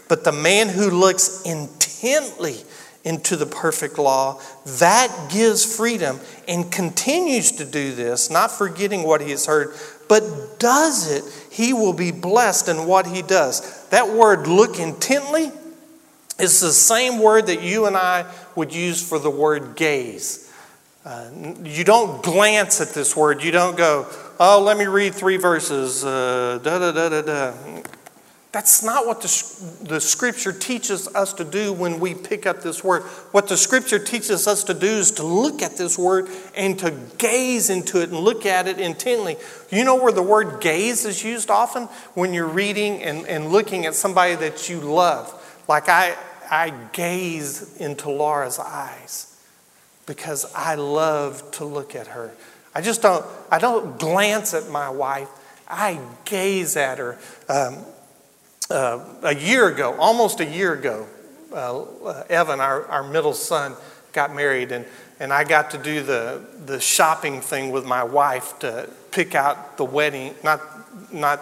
but 0.09 0.24
the 0.24 0.32
man 0.32 0.68
who 0.68 0.90
looks 0.90 1.42
intently 1.42 2.62
into 3.04 3.37
the 3.37 3.46
perfect 3.46 3.98
law 3.98 4.40
that 4.64 5.30
gives 5.32 5.76
freedom 5.76 6.18
and 6.48 6.70
continues 6.72 7.52
to 7.52 7.64
do 7.64 7.94
this 7.94 8.30
not 8.30 8.50
forgetting 8.50 9.04
what 9.04 9.20
he 9.20 9.30
has 9.30 9.46
heard 9.46 9.74
but 10.09 10.59
does 10.59 11.11
it, 11.11 11.24
he 11.57 11.73
will 11.73 11.95
be 11.95 12.11
blessed 12.11 12.69
in 12.69 12.87
what 12.87 13.07
he 13.07 13.23
does. 13.23 13.88
That 13.88 14.11
word, 14.11 14.47
look 14.47 14.79
intently, 14.79 15.51
is 16.38 16.61
the 16.61 16.71
same 16.71 17.19
word 17.19 17.47
that 17.47 17.62
you 17.62 17.87
and 17.87 17.97
I 17.97 18.31
would 18.55 18.75
use 18.75 19.01
for 19.07 19.19
the 19.19 19.31
word 19.31 19.75
gaze. 19.75 20.53
Uh, 21.03 21.31
you 21.64 21.83
don't 21.83 22.23
glance 22.23 22.83
at 22.83 22.90
this 22.90 23.16
word. 23.16 23.42
You 23.42 23.53
don't 23.53 23.75
go, 23.75 24.07
oh, 24.38 24.61
let 24.61 24.77
me 24.77 24.85
read 24.85 25.14
three 25.14 25.38
verses. 25.38 26.05
Uh, 26.05 26.61
da 26.62 26.79
da 26.79 26.92
da 26.92 27.09
da 27.09 27.23
da. 27.23 27.55
That's 28.57 28.83
not 28.83 29.07
what 29.07 29.21
the, 29.21 29.83
the 29.83 30.01
scripture 30.01 30.51
teaches 30.51 31.09
us 31.09 31.35
to 31.35 31.45
do 31.45 31.75
when 31.75 32.01
we 32.01 32.14
pick 32.14 32.47
up 32.47 32.62
this 32.62 32.83
word. 32.83 33.03
What 33.33 33.49
the 33.49 33.57
scripture 33.59 33.99
teaches 33.99 34.49
us 34.49 34.64
to 34.64 34.73
do 34.73 34.87
is 34.87 35.11
to 35.11 35.25
look 35.25 35.61
at 35.61 35.77
this 35.77 35.99
word 35.99 36.31
and 36.57 36.79
to 36.79 36.90
gaze 37.19 37.69
into 37.69 38.01
it 38.01 38.09
and 38.09 38.19
look 38.19 38.47
at 38.47 38.66
it 38.66 38.81
intently. 38.81 39.37
You 39.71 39.85
know 39.85 39.97
where 39.97 40.11
the 40.11 40.23
word 40.23 40.62
gaze 40.62 41.05
is 41.05 41.23
used 41.23 41.51
often? 41.51 41.83
When 42.14 42.33
you're 42.33 42.49
reading 42.49 43.03
and, 43.03 43.27
and 43.27 43.53
looking 43.53 43.85
at 43.85 43.95
somebody 43.95 44.37
that 44.37 44.71
you 44.71 44.81
love. 44.81 45.35
Like 45.69 45.90
I, 45.90 46.16
I 46.51 46.73
gaze 46.95 47.77
into 47.77 48.09
Laura's 48.09 48.59
eyes 48.59 49.38
because 50.07 50.51
I 50.55 50.77
love 50.77 51.51
to 51.51 51.66
look 51.66 51.95
at 51.95 52.07
her. 52.07 52.33
I 52.75 52.81
just 52.81 53.03
don't, 53.03 53.27
I 53.53 53.59
don't 53.59 54.01
glance 54.01 54.55
at 54.55 54.71
my 54.71 54.88
wife. 54.88 55.29
I 55.69 56.01
gaze 56.25 56.75
at 56.79 56.97
her. 56.97 57.19
Um, 57.51 57.85
uh, 58.70 59.05
a 59.22 59.35
year 59.35 59.68
ago, 59.68 59.94
almost 59.98 60.40
a 60.40 60.44
year 60.44 60.72
ago, 60.72 61.07
uh, 61.52 62.24
Evan, 62.29 62.61
our, 62.61 62.87
our 62.87 63.02
middle 63.02 63.33
son, 63.33 63.74
got 64.12 64.35
married, 64.35 64.72
and, 64.72 64.85
and 65.20 65.33
I 65.33 65.44
got 65.44 65.70
to 65.72 65.79
do 65.79 66.02
the, 66.02 66.42
the 66.64 66.81
shopping 66.81 67.40
thing 67.40 67.70
with 67.70 67.85
my 67.85 68.02
wife 68.02 68.59
to 68.61 68.88
pick 69.11 69.35
out 69.35 69.76
the 69.76 69.85
wedding, 69.85 70.35
not, 70.42 70.61
not 71.12 71.40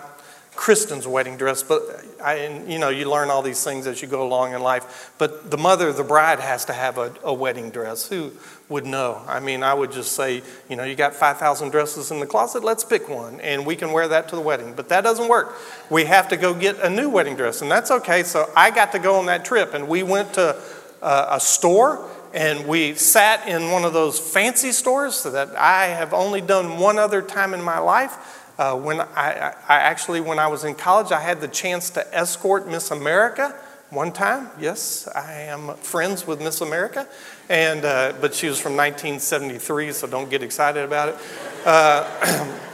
Kristen's 0.55 1.07
wedding 1.07 1.37
dress, 1.37 1.63
but 1.63 1.83
I, 2.23 2.35
and, 2.35 2.71
you 2.71 2.79
know, 2.79 2.89
you 2.89 3.11
learn 3.11 3.29
all 3.31 3.43
these 3.43 3.63
things 3.65 3.87
as 3.87 4.01
you 4.01 4.09
go 4.09 4.23
along 4.23 4.55
in 4.55 4.63
life. 4.63 5.13
But 5.19 5.51
the 5.51 5.59
mother 5.59 5.89
of 5.89 5.97
the 5.97 6.05
bride 6.05 6.41
has 6.41 6.65
to 6.67 6.73
have 6.73 6.99
a, 6.99 7.13
a 7.25 7.35
wedding 7.35 7.71
dress. 7.71 8.09
Who 8.09 8.33
would 8.69 8.87
know? 8.87 9.23
I 9.27 9.41
mean, 9.41 9.63
I 9.63 9.75
would 9.75 9.93
just 9.93 10.13
say, 10.13 10.43
you 10.69 10.77
know, 10.77 10.85
you 10.85 10.95
got 10.95 11.15
5,000 11.15 11.71
dresses 11.71 12.11
in 12.11 12.21
the 12.21 12.27
closet, 12.27 12.65
let's 12.65 12.85
pick 12.85 13.09
one, 13.09 13.41
and 13.41 13.67
we 13.67 13.77
can 13.77 13.93
wear 13.93 14.09
that 14.09 14.29
to 14.31 14.37
the 14.37 14.43
wedding. 14.43 14.75
But 14.75 14.89
that 14.89 15.03
doesn't 15.03 15.29
work. 15.29 15.55
We 15.91 16.05
have 16.07 16.29
to 16.29 16.37
go 16.37 16.55
get 16.55 16.81
a 16.81 16.89
new 16.89 17.11
wedding 17.11 17.37
dress, 17.37 17.63
and 17.63 17.71
that's 17.71 17.91
okay. 17.91 18.23
So 18.23 18.51
I 18.57 18.71
got 18.71 18.93
to 18.93 18.99
go 18.99 19.17
on 19.17 19.27
that 19.27 19.45
trip, 19.45 19.75
and 19.75 19.87
we 19.87 20.03
went 20.03 20.35
to 20.35 20.61
uh, 21.03 21.29
a 21.33 21.41
store 21.41 22.09
and 22.35 22.67
we 22.67 22.95
sat 22.95 23.47
in 23.47 23.71
one 23.71 23.85
of 23.85 23.93
those 23.93 24.19
fancy 24.19 24.73
stores 24.73 25.23
that 25.23 25.55
I 25.55 25.87
have 25.87 26.13
only 26.13 26.41
done 26.41 26.79
one 26.79 26.99
other 26.99 27.23
time 27.23 27.55
in 27.55 27.63
my 27.63 27.79
life. 27.79 28.43
Uh, 28.59 28.77
when 28.77 29.01
I, 29.01 29.55
I, 29.69 29.77
actually, 29.77 30.21
when 30.21 30.41
I 30.41 30.49
was 30.49 30.65
in 30.65 30.75
college, 30.75 31.13
I 31.13 31.21
had 31.21 31.41
the 31.41 31.47
chance 31.47 31.91
to 31.91 32.15
escort 32.15 32.67
Miss 32.67 32.91
America 32.91 33.55
one 33.95 34.13
time. 34.13 34.51
Yes, 34.61 35.09
I 35.15 35.33
am 35.33 35.75
friends 35.77 36.27
with 36.27 36.41
Miss 36.41 36.61
America, 36.61 37.07
and 37.49 37.85
uh, 37.85 38.13
but 38.21 38.35
she 38.35 38.49
was 38.49 38.59
from 38.59 38.77
1973, 38.77 39.93
so 39.93 40.07
don't 40.07 40.29
get 40.29 40.43
excited 40.43 40.85
about 40.85 41.11
it. 41.11 41.17
Uh, 41.65 42.59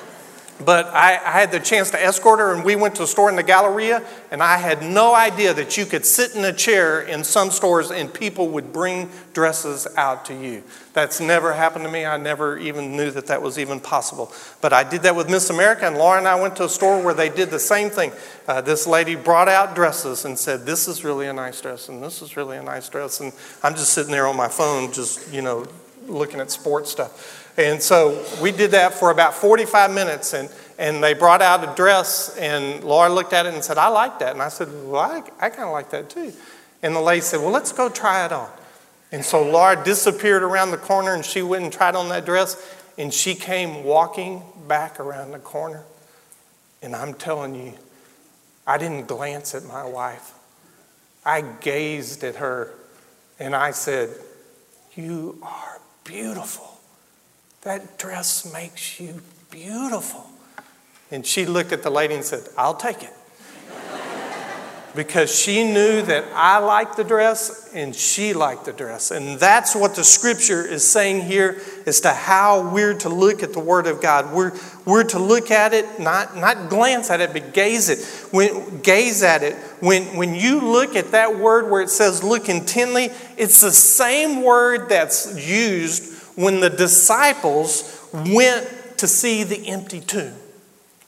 But 0.65 0.87
I, 0.89 1.13
I, 1.15 1.31
had 1.31 1.53
the 1.53 1.59
chance 1.59 1.91
to 1.93 2.03
escort 2.03 2.39
her, 2.39 2.55
and 2.55 2.63
we 2.63 2.77
went 2.77 2.97
to 2.97 3.05
a 3.05 3.07
store 3.07 3.31
in 3.31 3.37
the 3.37 3.43
Galleria, 3.43 4.05
and 4.31 4.43
I 4.43 4.59
had 4.59 4.83
no 4.83 5.15
idea 5.15 5.55
that 5.55 5.79
you 5.79 5.87
could 5.87 6.05
sit 6.05 6.35
in 6.35 6.45
a 6.45 6.53
chair 6.53 7.01
in 7.01 7.25
some 7.25 7.51
stores 7.51 7.91
and 7.91 8.13
people 8.13 8.49
would 8.49 8.71
bring 8.71 9.09
dresses 9.33 9.87
out 9.97 10.27
to 10.27 10.35
you. 10.35 10.63
That's 10.93 11.19
never 11.19 11.55
happened 11.55 11.87
to 11.87 11.91
me. 11.91 12.05
I 12.05 12.19
never 12.19 12.59
even 12.59 12.95
knew 12.95 13.11
that 13.11 13.27
that 13.29 13.41
was 13.41 13.59
even 13.59 13.81
possible. 13.81 14.33
But 14.61 14.75
I 14.75 14.85
did 14.85 15.03
that 15.03 15.17
with 15.17 15.31
Miss 15.31 15.49
America, 15.49 15.87
and 15.87 15.97
Laura 15.97 16.19
and 16.19 16.29
I 16.29 16.39
went 16.39 16.57
to 16.57 16.65
a 16.65 16.69
store 16.69 17.03
where 17.03 17.15
they 17.15 17.31
did 17.31 17.49
the 17.49 17.59
same 17.59 17.89
thing. 17.89 18.13
Uh, 18.47 18.61
this 18.61 18.87
lady 18.87 19.15
brought 19.15 19.49
out 19.49 19.75
dresses 19.75 20.27
and 20.27 20.39
said, 20.39 20.67
This 20.67 20.89
is 20.89 21.05
really 21.05 21.27
a 21.29 21.33
nice 21.33 21.61
dress, 21.61 21.89
and 21.89 22.03
this 22.03 22.21
is 22.21 22.37
really 22.37 22.59
a 22.59 22.63
nice 22.63 22.89
dress. 22.89 23.21
And 23.21 23.33
I'm 23.63 23.75
just 23.75 23.95
sitting 23.95 24.13
there 24.13 24.27
on 24.27 24.37
my 24.37 24.49
phone, 24.49 24.93
just, 24.93 25.33
you 25.33 25.41
know, 25.41 25.67
looking 26.07 26.41
at 26.41 26.51
sports 26.51 26.91
stuff. 26.91 27.40
And 27.57 27.83
so 27.83 28.25
we 28.41 28.53
did 28.53 28.71
that 28.73 28.95
for 28.95 29.11
about 29.11 29.35
45 29.35 29.93
minutes, 29.93 30.35
and, 30.35 30.49
and 30.79 31.03
they 31.03 31.15
brought 31.15 31.43
out 31.43 31.63
a 31.63 31.75
dress, 31.75 32.37
and 32.37 32.83
Laura 32.85 33.11
looked 33.11 33.33
at 33.33 33.47
it 33.47 33.55
and 33.55 33.63
said, 33.63 33.79
I 33.79 33.89
like 33.89 34.19
that. 34.21 34.33
And 34.33 34.43
I 34.43 34.49
said, 34.49 34.69
Well, 34.85 35.01
I, 35.01 35.23
I 35.39 35.51
kind 35.51 35.65
of 35.65 35.73
like 35.73 35.91
that 35.91 36.11
too. 36.11 36.33
And 36.83 36.95
the 36.95 37.01
lady 37.01 37.21
said, 37.21 37.41
Well, 37.41 37.51
let's 37.51 37.73
go 37.73 37.89
try 37.89 38.25
it 38.25 38.33
on. 38.33 38.49
And 39.13 39.25
so 39.25 39.43
Laura 39.43 39.83
disappeared 39.83 40.43
around 40.43 40.71
the 40.71 40.79
corner, 40.79 41.15
and 41.15 41.25
she 41.25 41.43
went 41.43 41.65
and 41.65 41.73
tried 41.73 41.97
on 41.97 42.09
that 42.11 42.25
dress, 42.25 42.57
and 42.97 43.13
she 43.13 43.35
came 43.35 43.85
walking 43.85 44.43
back 44.69 45.01
around 45.01 45.33
the 45.33 45.39
corner 45.39 45.83
And 46.81 46.95
I'm 46.95 47.15
telling 47.15 47.55
you, 47.55 47.75
I 48.67 48.79
didn't 48.79 49.09
glance 49.09 49.55
at 49.55 49.65
my 49.65 49.85
wife. 49.85 50.33
I 51.25 51.41
gazed 51.41 52.23
at 52.23 52.37
her 52.37 52.73
and 53.39 53.57
I 53.57 53.73
said, 53.73 54.11
You 54.95 55.39
are 55.43 55.81
beautiful. 56.05 56.70
That 57.63 57.99
dress 57.99 58.51
makes 58.53 58.99
you 58.99 59.21
beautiful. 59.51 60.27
And 61.11 61.27
she 61.27 61.45
looked 61.45 61.73
at 61.73 61.83
the 61.83 61.91
lady 61.91 62.15
and 62.15 62.25
said, 62.25 62.45
I'll 62.57 62.77
take 62.77 63.03
it 63.03 63.13
because 64.95 65.35
she 65.35 65.65
knew 65.65 66.03
that 66.03 66.25
I 66.35 66.59
liked 66.59 66.97
the 66.97 67.05
dress 67.05 67.71
and 67.75 67.95
she 67.95 68.33
liked 68.33 68.65
the 68.65 68.73
dress. 68.73 69.11
And 69.11 69.39
that's 69.39 69.75
what 69.77 69.95
the 69.95 70.03
scripture 70.03 70.65
is 70.67 70.87
saying 70.87 71.23
here 71.23 71.61
as 71.87 72.01
to 72.01 72.11
how 72.11 72.73
we're 72.73 72.95
to 72.95 73.09
look 73.09 73.43
at 73.43 73.53
the 73.53 73.61
Word 73.61 73.87
of 73.87 74.03
God. 74.03 74.33
We're, 74.35 74.53
we're 74.85 75.05
to 75.05 75.19
look 75.19 75.51
at 75.51 75.75
it, 75.75 76.01
not, 76.01 76.37
not 76.37 76.69
glance 76.69 77.11
at 77.11 77.21
it, 77.21 77.33
but 77.33 77.53
gaze 77.53 77.89
it. 77.89 77.99
When, 78.33 78.81
gaze 78.81 79.23
at 79.23 79.43
it. 79.43 79.55
When, 79.81 80.17
when 80.17 80.35
you 80.35 80.61
look 80.61 80.97
at 80.97 81.13
that 81.13 81.39
word 81.39 81.71
where 81.71 81.83
it 81.83 81.91
says 81.91 82.25
look 82.25 82.49
intently, 82.49 83.11
it's 83.37 83.61
the 83.61 83.73
same 83.73 84.43
word 84.43 84.89
that's 84.89 85.47
used 85.47 86.20
when 86.41 86.61
the 86.61 86.71
disciples 86.71 88.09
went 88.13 88.67
to 88.99 89.07
see 89.07 89.45
the 89.45 89.69
empty 89.69 90.01
tomb. 90.01 90.35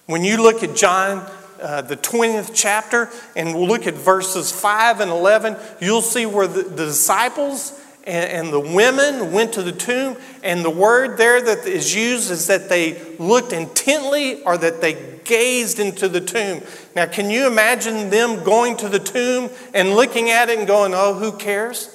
When 0.06 0.24
you 0.24 0.42
look 0.42 0.62
at 0.62 0.76
John 0.76 1.28
uh, 1.62 1.80
the 1.80 1.96
20th 1.96 2.50
chapter, 2.54 3.08
and 3.36 3.54
we'll 3.54 3.68
look 3.68 3.86
at 3.86 3.94
verses 3.94 4.50
5 4.50 4.98
and 5.00 5.10
11. 5.10 5.56
You'll 5.80 6.02
see 6.02 6.26
where 6.26 6.48
the, 6.48 6.62
the 6.64 6.86
disciples 6.86 7.80
and, 8.04 8.46
and, 8.46 8.52
the 8.52 8.58
women 8.58 9.32
went 9.32 9.52
to 9.52 9.62
the 9.62 9.70
tomb, 9.70 10.16
and 10.42 10.64
the 10.64 10.70
word 10.70 11.18
there 11.18 11.40
that 11.40 11.64
is 11.64 11.94
used 11.94 12.32
is 12.32 12.48
that 12.48 12.68
they 12.68 13.00
looked 13.18 13.52
intently 13.52 14.42
or 14.42 14.58
that 14.58 14.80
they 14.80 15.20
gazed 15.22 15.78
into 15.78 16.08
the 16.08 16.20
tomb. 16.20 16.62
Now, 16.96 17.06
can 17.06 17.30
you 17.30 17.46
imagine 17.46 18.10
them 18.10 18.42
going 18.42 18.76
to 18.78 18.88
the 18.88 18.98
tomb 18.98 19.48
and 19.72 19.94
looking 19.94 20.30
at 20.30 20.50
it 20.50 20.58
and 20.58 20.66
going, 20.66 20.94
Oh, 20.94 21.14
who 21.14 21.30
cares? 21.30 21.91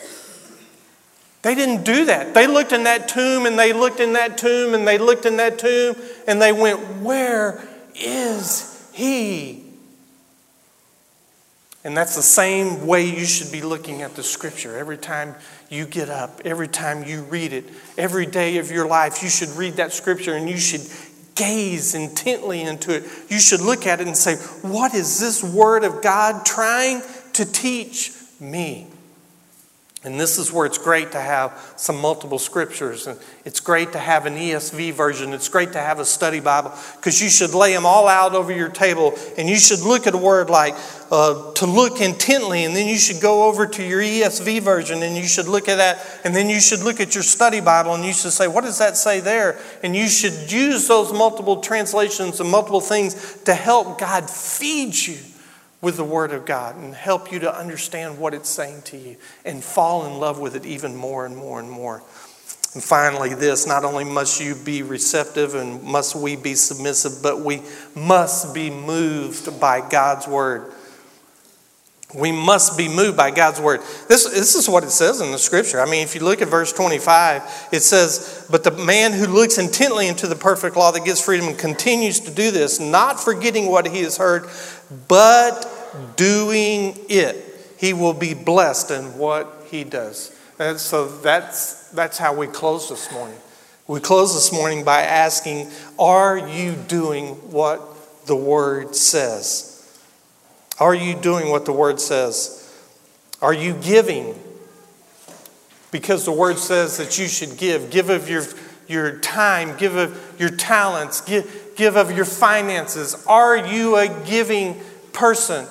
They 1.48 1.56
didn't 1.56 1.86
do 1.86 2.04
that. 2.04 2.34
They 2.34 2.46
looked 2.46 2.74
in 2.74 2.84
that 2.84 3.08
tomb 3.08 3.46
and 3.46 3.58
they 3.58 3.72
looked 3.72 4.02
in 4.02 4.12
that 4.14 4.38
tomb 4.38 4.74
and 4.74 4.86
they 4.86 4.98
looked 4.98 5.26
in 5.26 5.38
that 5.38 5.58
tomb 5.58 5.96
and 6.28 6.42
they 6.42 6.52
went, 6.52 7.02
Where 7.02 7.66
is 7.96 8.92
he. 8.92 9.64
And 11.86 11.96
that's 11.96 12.18
the 12.18 12.22
same 12.22 12.86
way 12.86 13.06
you 13.06 13.24
should 13.24 13.50
be 13.50 13.62
looking 13.62 14.02
at 14.02 14.14
the 14.14 14.24
scripture. 14.24 14.78
Every 14.78 14.98
time 14.98 15.36
you 15.70 15.86
get 15.86 16.10
up, 16.10 16.42
every 16.44 16.68
time 16.68 17.06
you 17.06 17.24
read 17.24 17.54
it, 17.54 17.64
every 17.98 18.26
day 18.26 18.58
of 18.58 18.70
your 18.70 18.86
life, 18.86 19.24
you 19.24 19.30
should 19.30 19.52
read 19.52 19.76
that 19.76 19.94
scripture 19.94 20.36
and 20.36 20.50
you 20.50 20.58
should 20.58 20.82
gaze 21.36 21.96
intently 21.96 22.60
into 22.60 22.94
it. 22.94 23.06
You 23.30 23.40
should 23.40 23.62
look 23.62 23.88
at 23.88 24.02
it 24.02 24.08
and 24.08 24.18
say, 24.18 24.36
What 24.68 24.94
is 24.94 25.22
this 25.22 25.42
word 25.42 25.86
of 25.86 26.02
God 26.02 26.46
trying 26.46 27.04
to 27.32 27.50
teach 27.50 28.12
me? 28.38 28.88
And 30.08 30.18
this 30.18 30.38
is 30.38 30.54
where 30.54 30.66
it's 30.66 30.78
great 30.78 31.12
to 31.12 31.20
have 31.20 31.74
some 31.76 32.00
multiple 32.00 32.40
scriptures. 32.40 33.08
And 33.08 33.20
it's 33.44 33.60
great 33.60 33.92
to 33.92 34.00
have 34.00 34.26
an 34.26 34.36
ESV 34.36 34.94
version. 34.94 35.34
It's 35.34 35.50
great 35.50 35.74
to 35.74 35.80
have 35.80 36.00
a 36.00 36.06
study 36.06 36.40
Bible 36.40 36.72
because 36.96 37.22
you 37.22 37.28
should 37.28 37.54
lay 37.54 37.74
them 37.74 37.86
all 37.86 38.08
out 38.08 38.34
over 38.34 38.54
your 38.54 38.70
table 38.70 39.14
and 39.38 39.50
you 39.50 39.58
should 39.58 39.82
look 39.82 40.08
at 40.08 40.14
a 40.14 40.18
word 40.18 40.50
like 40.50 40.76
uh, 41.12 41.52
to 41.56 41.66
look 41.66 42.00
intently. 42.00 42.64
And 42.64 42.74
then 42.74 42.88
you 42.88 42.98
should 42.98 43.22
go 43.22 43.50
over 43.50 43.68
to 43.68 43.84
your 43.84 44.00
ESV 44.00 44.62
version 44.62 45.04
and 45.04 45.18
you 45.18 45.28
should 45.28 45.50
look 45.50 45.68
at 45.68 45.76
that. 45.76 46.22
And 46.24 46.34
then 46.34 46.50
you 46.50 46.62
should 46.62 46.84
look 46.84 47.02
at 47.02 47.14
your 47.14 47.24
study 47.26 47.60
Bible 47.60 47.94
and 47.94 48.06
you 48.06 48.14
should 48.14 48.32
say, 48.32 48.48
What 48.48 48.64
does 48.64 48.80
that 48.80 48.96
say 48.96 49.20
there? 49.20 49.60
And 49.84 49.94
you 49.94 50.08
should 50.08 50.50
use 50.50 50.88
those 50.88 51.12
multiple 51.12 51.60
translations 51.60 52.40
and 52.40 52.50
multiple 52.50 52.80
things 52.80 53.42
to 53.44 53.54
help 53.54 54.00
God 54.00 54.30
feed 54.30 54.96
you 54.96 55.18
with 55.88 55.96
the 55.96 56.04
Word 56.04 56.34
of 56.34 56.46
God 56.46 56.76
and 56.76 56.94
help 56.94 57.32
you 57.32 57.40
to 57.40 57.58
understand 57.58 58.18
what 58.20 58.34
it's 58.34 58.50
saying 58.50 58.82
to 58.82 58.98
you 58.98 59.16
and 59.46 59.64
fall 59.64 60.06
in 60.06 60.20
love 60.20 60.38
with 60.38 60.54
it 60.54 60.66
even 60.66 60.94
more 60.94 61.26
and 61.26 61.34
more 61.34 61.62
and 61.62 61.72
more. 61.72 62.04
And 62.74 62.84
finally, 62.84 63.34
this 63.34 63.66
not 63.66 63.86
only 63.86 64.04
must 64.04 64.42
you 64.42 64.54
be 64.54 64.84
receptive 64.84 65.56
and 65.56 65.82
must 65.82 66.14
we 66.14 66.36
be 66.36 66.56
submissive, 66.56 67.24
but 67.24 67.40
we 67.40 67.62
must 67.96 68.54
be 68.54 68.70
moved 68.70 69.62
by 69.62 69.80
God's 69.80 70.28
Word. 70.28 70.74
We 72.16 72.34
must 72.34 72.78
be 72.78 72.88
moved 72.88 73.18
by 73.18 73.32
God's 73.32 73.60
word. 73.60 73.82
This, 74.08 74.30
this 74.30 74.56
is 74.56 74.70
what 74.70 74.86
it 74.86 74.92
says 74.92 75.20
in 75.20 75.32
the 75.32 75.38
scripture. 75.38 75.82
I 75.82 75.86
mean, 75.86 76.04
if 76.04 76.16
you 76.16 76.22
look 76.22 76.42
at 76.42 76.48
verse 76.48 76.72
25, 76.72 77.68
it 77.74 77.82
says, 77.82 78.48
But 78.50 78.64
the 78.64 78.72
man 78.72 79.12
who 79.12 79.26
looks 79.26 79.58
intently 79.58 80.08
into 80.08 80.26
the 80.26 80.36
perfect 80.36 80.78
law 80.78 80.92
that 80.92 81.04
gives 81.04 81.20
freedom 81.20 81.50
and 81.50 81.60
continues 81.60 82.22
to 82.22 82.32
do 82.32 82.50
this, 82.50 82.80
not 82.80 83.20
forgetting 83.20 83.70
what 83.70 83.86
he 83.86 84.04
has 84.04 84.16
heard, 84.16 84.48
but 85.10 85.66
doing 86.16 86.98
it, 87.10 87.44
he 87.78 87.94
will 87.94 88.14
be 88.14 88.34
blessed 88.34 88.92
in 88.92 89.18
what 89.18 89.66
he 89.70 89.84
does. 89.84 90.38
And 90.60 90.80
so 90.80 91.08
that's, 91.08 91.90
that's 91.92 92.18
how 92.18 92.34
we 92.34 92.48
close 92.48 92.90
this 92.90 93.12
morning. 93.12 93.38
We 93.88 94.00
close 94.00 94.34
this 94.34 94.52
morning 94.52 94.84
by 94.84 95.04
asking, 95.04 95.70
Are 95.98 96.38
you 96.38 96.74
doing 96.74 97.36
what 97.52 97.82
the 98.26 98.36
word 98.36 98.96
says? 98.96 99.78
Are 100.80 100.94
you 100.94 101.16
doing 101.16 101.50
what 101.50 101.66
the 101.66 101.74
Word 101.74 102.00
says? 102.00 102.64
Are 103.42 103.54
you 103.54 103.74
giving? 103.74 104.40
Because 105.92 106.26
the 106.26 106.32
Word 106.32 106.58
says 106.58 106.98
that 106.98 107.18
you 107.18 107.28
should 107.28 107.58
give. 107.58 107.90
Give 107.90 108.10
of 108.10 108.30
your, 108.30 108.44
your 108.88 109.20
time, 109.20 109.76
give 109.78 109.96
of 109.96 110.36
your 110.40 110.50
talents, 110.50 111.22
give, 111.22 111.74
give 111.76 111.96
of 111.96 112.16
your 112.16 112.26
finances. 112.26 113.26
Are 113.26 113.58
you 113.58 113.96
a 113.96 114.08
giving 114.26 114.80
person? 115.14 115.66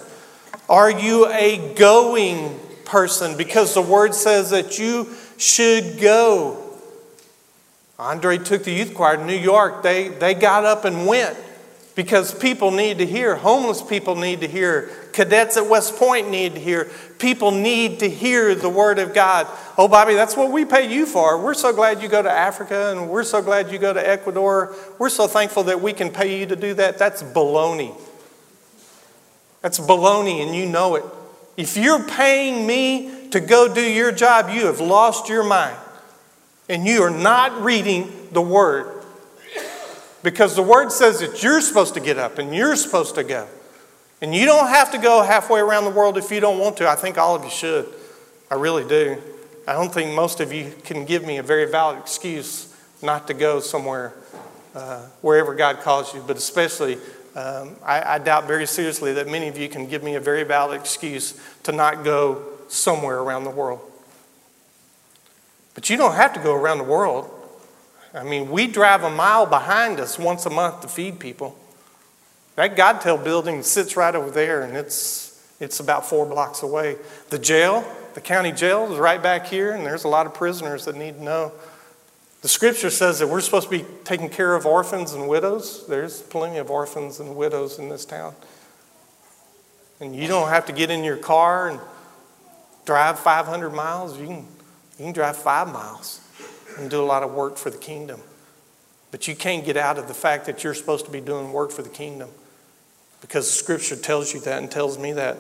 Are 0.69 0.91
you 0.91 1.29
a 1.29 1.75
going 1.75 2.59
person? 2.85 3.37
Because 3.37 3.75
the 3.75 3.83
Word 3.83 4.15
says 4.15 4.51
that 4.51 4.79
you 4.79 5.09
should 5.39 6.01
go. 6.01 6.63
Andre 7.99 8.39
took 8.39 8.65
the 8.65 8.73
youth 8.73 8.95
choir 8.95 9.17
to 9.17 9.25
New 9.25 9.37
York. 9.37 9.83
They, 9.83 10.09
they 10.09 10.35
got 10.35 10.65
up 10.65 10.85
and 10.85 11.07
went 11.07 11.37
because 11.95 12.35
people 12.35 12.71
need 12.71 12.99
to 12.99 13.07
hear. 13.07 13.37
Homeless 13.37 13.81
people 13.81 14.17
need 14.17 14.41
to 14.41 14.49
hear. 14.49 14.91
Cadets 15.13 15.57
at 15.57 15.67
West 15.67 15.97
Point 15.97 16.31
need 16.31 16.55
to 16.55 16.61
hear. 16.61 16.91
People 17.19 17.51
need 17.51 18.01
to 18.01 18.11
hear 18.11 18.55
the 18.55 18.69
Word 18.69 18.99
of 18.99 19.15
God. 19.15 19.47
Oh, 19.79 19.89
Bobby, 19.89 20.15
that's 20.15 20.37
what 20.37 20.53
we 20.53 20.67
pay 20.67 20.93
you 20.93 21.07
for. 21.07 21.43
We're 21.43 21.55
so 21.55 21.73
glad 21.73 22.03
you 22.03 22.09
go 22.09 22.23
to 22.23 22.31
Africa 22.31 22.91
and 22.91 23.09
we're 23.09 23.25
so 23.25 23.41
glad 23.41 23.73
you 23.73 23.79
go 23.79 23.95
to 23.95 24.07
Ecuador. 24.07 24.75
We're 24.99 25.09
so 25.09 25.27
thankful 25.27 25.63
that 25.65 25.81
we 25.81 25.95
can 25.95 26.11
pay 26.11 26.39
you 26.39 26.47
to 26.47 26.57
do 26.57 26.75
that. 26.75 26.99
That's 26.99 27.23
baloney. 27.23 27.99
That's 29.67 29.81
baloney, 29.81 30.47
and 30.47 30.55
you 30.55 30.65
know 30.65 30.95
it. 30.95 31.05
If 31.57 31.77
you're 31.77 32.05
paying 32.05 32.69
me 32.69 33.31
to 33.31 33.41
go 33.41 33.67
do 33.67 33.81
your 33.81 34.13
job, 34.13 34.49
you 34.49 34.67
have 34.67 34.79
lost 34.79 35.29
your 35.29 35.43
mind. 35.43 35.77
And 36.69 36.87
you 36.87 37.03
are 37.03 37.11
not 37.11 37.63
reading 37.63 38.29
the 38.31 38.41
Word. 38.41 39.03
Because 40.23 40.55
the 40.55 40.63
word 40.63 40.93
says 40.93 41.19
that 41.19 41.43
you're 41.43 41.61
supposed 41.61 41.95
to 41.95 42.01
get 42.01 42.17
up 42.17 42.39
and 42.39 42.55
you're 42.55 42.77
supposed 42.77 43.17
to 43.17 43.25
go. 43.25 43.49
And 44.23 44.33
you 44.33 44.47
don't 44.47 44.69
have 44.69 44.93
to 44.93 44.99
go 44.99 45.25
halfway 45.25 45.59
around 45.59 45.83
the 45.83 45.91
world 45.91 46.17
if 46.17 46.31
you 46.31 46.39
don't 46.39 46.61
want 46.61 46.77
to. 46.77 46.89
I 46.89 46.95
think 46.95 47.19
all 47.19 47.35
of 47.35 47.43
you 47.43 47.51
should. 47.51 47.93
I 48.49 48.55
really 48.55 48.87
do. 48.87 49.21
I 49.67 49.73
don't 49.73 49.93
think 49.93 50.15
most 50.15 50.39
of 50.39 50.53
you 50.53 50.73
can 50.85 51.05
give 51.05 51.27
me 51.27 51.39
a 51.39 51.43
very 51.43 51.69
valid 51.69 51.99
excuse 51.99 52.73
not 53.03 53.27
to 53.27 53.35
go 53.35 53.59
somewhere, 53.59 54.15
uh, 54.77 55.01
wherever 55.23 55.57
God 55.57 55.81
calls 55.81 56.15
you, 56.15 56.23
but 56.25 56.37
especially, 56.37 56.99
um, 57.37 57.77
I, 57.85 58.15
I 58.15 58.19
doubt 58.19 58.47
very 58.47 58.67
seriously 58.67 59.13
that 59.13 59.29
many 59.29 59.49
of 59.49 59.59
you 59.59 59.69
can 59.69 59.87
give 59.87 60.03
me 60.03 60.15
a 60.15 60.21
very 60.21 60.43
valid 60.43 60.81
excuse 60.81 61.39
to 61.65 61.73
not 61.73 62.03
go 62.03 62.43
somewhere 62.69 63.19
around 63.19 63.45
the 63.45 63.51
world. 63.51 63.81
But 65.75 65.91
you 65.91 65.99
don't 65.99 66.15
have 66.15 66.33
to 66.33 66.41
go 66.41 66.55
around 66.55 66.79
the 66.79 66.85
world. 66.85 67.31
I 68.15 68.25
mean, 68.25 68.51
we 68.51 68.67
drive 68.67 69.05
a 69.05 69.11
mile 69.11 69.45
behind 69.45 70.01
us 70.01 70.19
once 70.19 70.47
a 70.47 70.51
month 70.51 70.81
to 70.81 70.89
feed 70.89 71.21
people. 71.21 71.55
That 72.55 72.75
Godtel 72.75 73.23
building 73.23 73.63
sits 73.63 73.99
right 73.99 74.15
over 74.15 74.31
there, 74.31 74.63
and 74.63 74.75
it's, 74.75 75.47
it's 75.61 75.79
about 75.79 76.07
four 76.07 76.25
blocks 76.25 76.63
away. 76.63 76.97
The 77.29 77.39
jail, 77.39 77.85
the 78.15 78.23
county 78.23 78.51
jail, 78.51 78.91
is 78.91 78.99
right 78.99 79.23
back 79.23 79.45
here, 79.45 79.73
and 79.73 79.85
there's 79.85 80.05
a 80.05 80.09
lot 80.09 80.25
of 80.25 80.33
prisoners 80.33 80.87
that 80.87 80.97
need 80.97 81.17
to 81.17 81.23
know. 81.23 81.53
The 82.47 82.51
scripture 82.51 82.91
says 82.91 83.19
that 83.19 83.27
we're 83.27 83.41
supposed 83.41 83.69
to 83.69 83.77
be 83.77 83.85
taking 84.05 84.29
care 84.29 84.55
of 84.55 84.67
orphans 84.67 85.15
and 85.15 85.27
widows. 85.27 85.85
There's 85.89 86.23
plenty 86.23 86.59
of 86.59 86.71
orphans 86.71 87.19
and 87.19 87.35
widows 87.35 87.81
in 87.81 87.89
this 87.89 88.05
town. 88.05 88.37
And 89.99 90.15
you 90.15 90.29
don't 90.29 90.49
have 90.49 90.65
to 90.67 90.73
get 90.73 90.89
in 90.89 91.03
your 91.03 91.17
car 91.17 91.69
and 91.69 91.81
drive 92.85 93.19
500 93.19 93.71
miles. 93.71 94.17
You 94.21 94.27
can, 94.29 94.37
you 94.37 95.07
can 95.07 95.13
drive 95.13 95.37
five 95.37 95.73
miles 95.73 96.21
and 96.79 96.89
do 96.89 97.03
a 97.03 97.05
lot 97.05 97.25
of 97.25 97.35
work 97.35 97.57
for 97.57 97.71
the 97.71 97.79
kingdom. 97.79 98.21
But 99.11 99.27
you 99.27 99.35
can't 99.35 99.65
get 99.65 99.77
out 99.77 99.99
of 99.99 100.07
the 100.07 100.15
fact 100.15 100.47
that 100.47 100.63
you're 100.63 100.73
supposed 100.73 101.05
to 101.07 101.11
be 101.11 101.21
doing 101.21 101.53
work 101.53 101.73
for 101.73 101.83
the 101.83 101.89
kingdom 101.89 102.29
because 103.23 103.51
Scripture 103.51 103.97
tells 103.97 104.33
you 104.33 104.39
that 104.43 104.63
and 104.63 104.71
tells 104.71 104.99
me 104.99 105.15
that. 105.15 105.37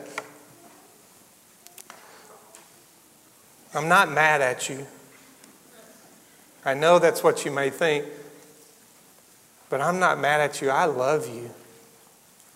I'm 3.73 3.87
not 3.87 4.11
mad 4.11 4.40
at 4.40 4.69
you. 4.69 4.88
I 6.66 6.74
know 6.74 6.98
that's 6.98 7.22
what 7.22 7.44
you 7.44 7.52
may 7.52 7.70
think, 7.70 8.05
but 9.70 9.81
I'm 9.81 10.00
not 10.00 10.18
mad 10.18 10.40
at 10.40 10.61
you. 10.61 10.68
I 10.68 10.87
love 10.87 11.33
you. 11.33 11.50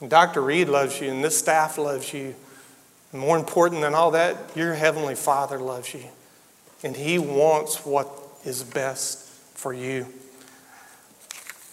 And 0.01 0.11
Dr. 0.11 0.43
Reed 0.43 0.69
loves 0.69 1.01
you, 1.01 1.09
and 1.11 1.23
this 1.23 1.39
staff 1.39 1.79
loves 1.79 2.13
you. 2.13 2.35
And 3.13 3.21
more 3.21 3.39
important 3.39 3.83
than 3.83 3.95
all 3.95 4.11
that, 4.11 4.37
your 4.57 4.75
Heavenly 4.75 5.15
Father 5.15 5.61
loves 5.61 5.95
you. 5.95 6.03
And 6.83 6.97
He 6.97 7.21
wants 7.21 7.87
what 7.87 8.11
is 8.45 8.65
best 8.65 9.29
for 9.55 9.73
you. 9.73 10.07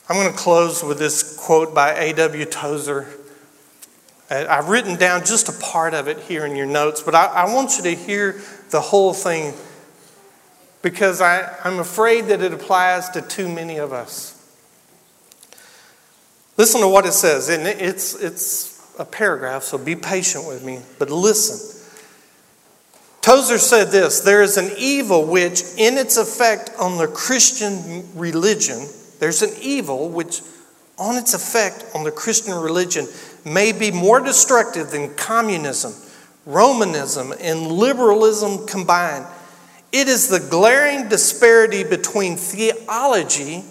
I'm 0.07 0.15
going 0.15 0.31
to 0.31 0.37
close 0.37 0.83
with 0.83 0.99
this 0.99 1.35
quote 1.37 1.73
by 1.73 1.93
A.W. 1.95 2.45
Tozer. 2.45 3.07
I've 4.29 4.69
written 4.69 4.95
down 4.95 5.25
just 5.25 5.49
a 5.49 5.65
part 5.65 5.95
of 5.95 6.07
it 6.07 6.19
here 6.19 6.45
in 6.45 6.55
your 6.55 6.67
notes, 6.67 7.01
but 7.01 7.15
I, 7.15 7.25
I 7.25 7.53
want 7.53 7.77
you 7.77 7.83
to 7.83 7.95
hear 7.95 8.39
the 8.69 8.81
whole 8.81 9.13
thing 9.13 9.55
because 10.81 11.21
I, 11.21 11.55
I'm 11.63 11.79
afraid 11.79 12.25
that 12.25 12.41
it 12.41 12.53
applies 12.53 13.09
to 13.09 13.21
too 13.21 13.49
many 13.49 13.77
of 13.77 13.93
us. 13.93 14.33
Listen 16.57 16.81
to 16.81 16.87
what 16.87 17.05
it 17.05 17.13
says, 17.13 17.49
and 17.49 17.67
it's, 17.67 18.15
it's 18.15 18.95
a 18.97 19.05
paragraph, 19.05 19.63
so 19.63 19.77
be 19.77 19.95
patient 19.95 20.47
with 20.47 20.63
me, 20.63 20.81
but 20.97 21.09
listen. 21.09 21.75
Tozer 23.21 23.57
said 23.57 23.89
this 23.89 24.21
There 24.21 24.41
is 24.41 24.57
an 24.57 24.71
evil 24.77 25.25
which, 25.25 25.61
in 25.77 25.97
its 25.97 26.17
effect 26.17 26.71
on 26.79 26.97
the 26.97 27.07
Christian 27.07 28.07
religion, 28.15 28.87
there's 29.19 29.41
an 29.41 29.51
evil 29.61 30.09
which, 30.09 30.41
on 30.97 31.15
its 31.17 31.33
effect 31.33 31.85
on 31.93 32.03
the 32.03 32.11
Christian 32.11 32.55
religion, 32.55 33.05
may 33.45 33.71
be 33.71 33.91
more 33.91 34.19
destructive 34.19 34.91
than 34.91 35.13
communism, 35.15 35.93
Romanism, 36.45 37.33
and 37.41 37.67
liberalism 37.67 38.65
combined. 38.65 39.25
It 39.91 40.07
is 40.07 40.27
the 40.27 40.39
glaring 40.39 41.07
disparity 41.09 41.83
between 41.83 42.35
theology 42.35 43.63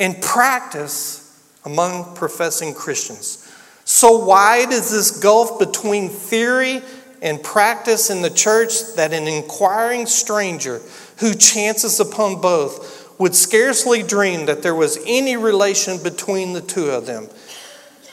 and 0.00 0.20
practice 0.20 1.22
among 1.64 2.14
professing 2.14 2.74
Christians. 2.74 3.42
So 3.84 4.24
wide 4.24 4.72
is 4.72 4.90
this 4.90 5.20
gulf 5.20 5.58
between 5.58 6.08
theory 6.08 6.80
and 7.22 7.42
practice 7.42 8.10
in 8.10 8.22
the 8.22 8.30
church 8.30 8.94
that 8.96 9.12
an 9.12 9.26
inquiring 9.26 10.06
stranger 10.06 10.80
who 11.18 11.34
chances 11.34 12.00
upon 12.00 12.40
both 12.40 13.18
would 13.18 13.34
scarcely 13.34 14.02
dream 14.02 14.46
that 14.46 14.62
there 14.62 14.74
was 14.74 14.98
any 15.06 15.36
relation 15.36 16.02
between 16.02 16.52
the 16.52 16.60
two 16.60 16.90
of 16.90 17.06
them. 17.06 17.28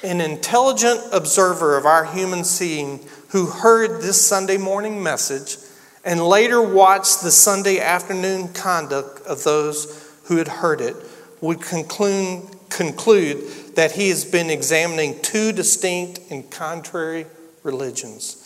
An 0.03 0.21
intelligent 0.21 1.01
observer 1.11 1.77
of 1.77 1.85
our 1.85 2.05
human 2.05 2.43
seeing 2.43 2.99
who 3.29 3.47
heard 3.47 4.01
this 4.01 4.25
Sunday 4.25 4.57
morning 4.57 5.01
message 5.01 5.57
and 6.03 6.21
later 6.21 6.61
watched 6.61 7.21
the 7.21 7.31
Sunday 7.31 7.79
afternoon 7.79 8.49
conduct 8.49 9.25
of 9.25 9.43
those 9.43 10.11
who 10.25 10.37
had 10.37 10.47
heard 10.47 10.81
it 10.81 10.95
would 11.41 11.61
conclude, 11.61 12.43
conclude 12.69 13.75
that 13.75 13.93
he 13.93 14.09
has 14.09 14.25
been 14.25 14.49
examining 14.49 15.21
two 15.21 15.51
distinct 15.51 16.19
and 16.29 16.49
contrary 16.49 17.25
religions. 17.63 18.39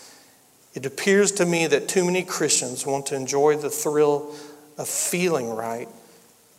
It 0.73 0.85
appears 0.85 1.31
to 1.33 1.45
me 1.45 1.67
that 1.67 1.87
too 1.87 2.05
many 2.05 2.23
Christians 2.23 2.85
want 2.85 3.07
to 3.07 3.15
enjoy 3.15 3.57
the 3.57 3.69
thrill 3.69 4.35
of 4.77 4.87
feeling 4.87 5.49
right, 5.49 5.89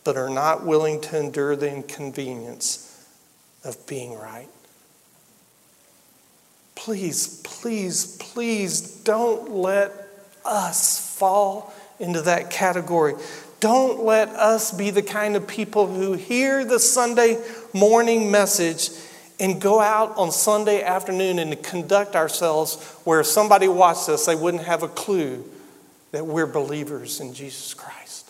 but 0.03 0.17
are 0.17 0.29
not 0.29 0.65
willing 0.65 0.99
to 1.01 1.19
endure 1.19 1.55
the 1.55 1.73
inconvenience 1.73 2.85
of 3.63 3.85
being 3.87 4.13
right. 4.17 4.49
Please, 6.75 7.41
please, 7.43 8.17
please 8.17 8.81
don't 8.81 9.51
let 9.51 9.98
us 10.45 11.15
fall 11.17 11.73
into 11.99 12.21
that 12.21 12.49
category. 12.49 13.13
Don't 13.59 14.03
let 14.03 14.29
us 14.29 14.71
be 14.71 14.89
the 14.89 15.01
kind 15.01 15.35
of 15.35 15.47
people 15.47 15.87
who 15.87 16.13
hear 16.13 16.63
the 16.63 16.79
Sunday 16.79 17.41
morning 17.73 18.31
message 18.31 18.89
and 19.39 19.61
go 19.61 19.79
out 19.79 20.17
on 20.17 20.31
Sunday 20.31 20.81
afternoon 20.81 21.39
and 21.39 21.61
conduct 21.63 22.15
ourselves 22.15 22.81
where 23.03 23.21
if 23.21 23.25
somebody 23.27 23.67
watched 23.67 24.09
us, 24.09 24.25
they 24.25 24.35
wouldn't 24.35 24.63
have 24.63 24.83
a 24.83 24.87
clue 24.87 25.43
that 26.11 26.25
we're 26.25 26.47
believers 26.47 27.19
in 27.19 27.33
Jesus 27.33 27.73
Christ. 27.73 28.29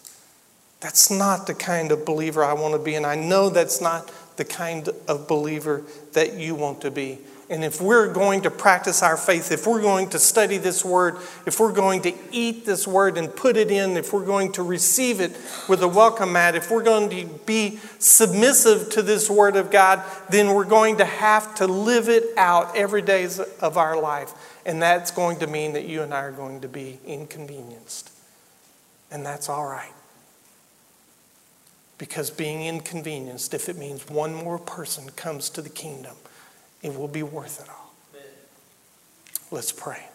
That's 0.81 1.11
not 1.11 1.47
the 1.47 1.53
kind 1.53 1.91
of 1.91 2.05
believer 2.05 2.43
I 2.43 2.53
want 2.53 2.73
to 2.73 2.79
be, 2.79 2.95
and 2.95 3.05
I 3.05 3.15
know 3.15 3.49
that's 3.49 3.81
not 3.81 4.11
the 4.37 4.45
kind 4.45 4.89
of 5.07 5.27
believer 5.27 5.83
that 6.13 6.33
you 6.33 6.55
want 6.55 6.81
to 6.81 6.91
be. 6.91 7.19
And 7.49 7.63
if 7.63 7.81
we're 7.81 8.13
going 8.13 8.41
to 8.41 8.51
practice 8.51 9.01
our 9.01 9.17
faith, 9.17 9.51
if 9.51 9.65
we're 9.65 9.81
going 9.81 10.09
to 10.09 10.19
study 10.19 10.57
this 10.57 10.85
word, 10.85 11.17
if 11.47 11.59
we're 11.59 11.71
going 11.71 12.03
to 12.03 12.13
eat 12.31 12.63
this 12.63 12.87
word 12.87 13.17
and 13.17 13.35
put 13.35 13.57
it 13.57 13.71
in, 13.71 13.97
if 13.97 14.13
we're 14.13 14.25
going 14.25 14.51
to 14.51 14.63
receive 14.63 15.19
it 15.19 15.35
with 15.67 15.81
a 15.81 15.87
welcome 15.87 16.33
mat, 16.33 16.53
if 16.53 16.69
we're 16.69 16.83
going 16.83 17.09
to 17.09 17.25
be 17.47 17.79
submissive 17.97 18.91
to 18.91 19.01
this 19.01 19.31
word 19.31 19.55
of 19.55 19.71
God, 19.71 20.03
then 20.29 20.53
we're 20.53 20.63
going 20.63 20.97
to 20.97 21.05
have 21.05 21.55
to 21.55 21.65
live 21.65 22.07
it 22.07 22.23
out 22.37 22.77
every 22.77 23.01
day 23.01 23.27
of 23.59 23.77
our 23.77 23.99
life. 23.99 24.59
And 24.63 24.79
that's 24.79 25.09
going 25.09 25.39
to 25.39 25.47
mean 25.47 25.73
that 25.73 25.87
you 25.87 26.03
and 26.03 26.13
I 26.13 26.21
are 26.21 26.31
going 26.31 26.61
to 26.61 26.67
be 26.67 26.99
inconvenienced. 27.03 28.11
And 29.09 29.25
that's 29.25 29.49
all 29.49 29.65
right. 29.65 29.93
Because 31.97 32.29
being 32.29 32.63
inconvenienced, 32.63 33.55
if 33.55 33.69
it 33.69 33.75
means 33.75 34.07
one 34.07 34.35
more 34.35 34.59
person 34.59 35.09
comes 35.15 35.49
to 35.49 35.63
the 35.63 35.69
kingdom, 35.69 36.15
it 36.81 36.97
will 36.97 37.07
be 37.07 37.23
worth 37.23 37.61
it 37.61 37.69
all. 37.69 37.93
Let's 39.51 39.71
pray. 39.71 40.05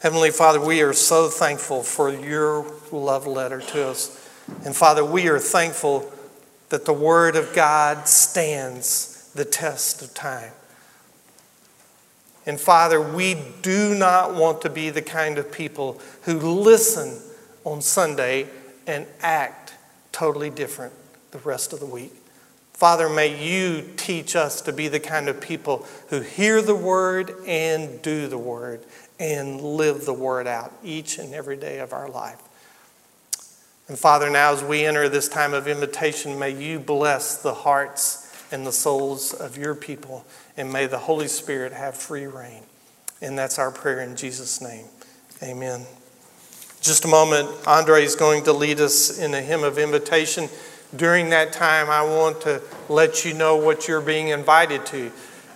Heavenly 0.00 0.30
Father, 0.30 0.60
we 0.60 0.82
are 0.82 0.92
so 0.92 1.28
thankful 1.28 1.82
for 1.82 2.12
your 2.12 2.70
love 2.92 3.26
letter 3.26 3.60
to 3.60 3.88
us. 3.88 4.28
And 4.64 4.76
Father, 4.76 5.04
we 5.04 5.28
are 5.28 5.38
thankful 5.38 6.12
that 6.68 6.84
the 6.84 6.92
Word 6.92 7.36
of 7.36 7.54
God 7.54 8.06
stands 8.06 9.30
the 9.34 9.44
test 9.44 10.02
of 10.02 10.12
time. 10.14 10.52
And 12.44 12.60
Father, 12.60 13.00
we 13.00 13.36
do 13.62 13.94
not 13.94 14.34
want 14.34 14.62
to 14.62 14.70
be 14.70 14.90
the 14.90 15.02
kind 15.02 15.38
of 15.38 15.50
people 15.50 16.00
who 16.22 16.38
listen 16.38 17.18
on 17.64 17.80
Sunday 17.80 18.46
and 18.86 19.06
act 19.20 19.74
totally 20.12 20.50
different 20.50 20.92
the 21.32 21.38
rest 21.38 21.72
of 21.72 21.80
the 21.80 21.86
week. 21.86 22.12
Father, 22.76 23.08
may 23.08 23.42
you 23.42 23.82
teach 23.96 24.36
us 24.36 24.60
to 24.60 24.72
be 24.72 24.88
the 24.88 25.00
kind 25.00 25.30
of 25.30 25.40
people 25.40 25.86
who 26.10 26.20
hear 26.20 26.60
the 26.60 26.74
word 26.74 27.34
and 27.46 28.02
do 28.02 28.28
the 28.28 28.36
word 28.36 28.84
and 29.18 29.62
live 29.62 30.04
the 30.04 30.12
word 30.12 30.46
out 30.46 30.74
each 30.84 31.16
and 31.16 31.32
every 31.32 31.56
day 31.56 31.78
of 31.78 31.94
our 31.94 32.06
life. 32.06 32.38
And 33.88 33.98
Father, 33.98 34.28
now 34.28 34.52
as 34.52 34.62
we 34.62 34.84
enter 34.84 35.08
this 35.08 35.26
time 35.26 35.54
of 35.54 35.66
invitation, 35.66 36.38
may 36.38 36.50
you 36.50 36.78
bless 36.78 37.40
the 37.40 37.54
hearts 37.54 38.30
and 38.52 38.66
the 38.66 38.72
souls 38.72 39.32
of 39.32 39.56
your 39.56 39.74
people, 39.74 40.26
and 40.58 40.70
may 40.70 40.86
the 40.86 40.98
Holy 40.98 41.28
Spirit 41.28 41.72
have 41.72 41.96
free 41.96 42.26
rein. 42.26 42.62
And 43.22 43.38
that's 43.38 43.58
our 43.58 43.70
prayer 43.70 44.00
in 44.00 44.16
Jesus' 44.16 44.60
name. 44.60 44.84
Amen. 45.42 45.86
Just 46.82 47.06
a 47.06 47.08
moment, 47.08 47.48
Andre 47.66 48.04
is 48.04 48.16
going 48.16 48.44
to 48.44 48.52
lead 48.52 48.80
us 48.80 49.18
in 49.18 49.32
a 49.32 49.40
hymn 49.40 49.64
of 49.64 49.78
invitation 49.78 50.50
during 50.94 51.30
that 51.30 51.52
time, 51.52 51.90
I 51.90 52.02
want 52.02 52.42
to 52.42 52.62
let 52.88 53.24
you 53.24 53.34
know 53.34 53.56
what 53.56 53.88
you're 53.88 54.00
being 54.00 54.28
invited 54.28 54.86
to. 54.86 55.10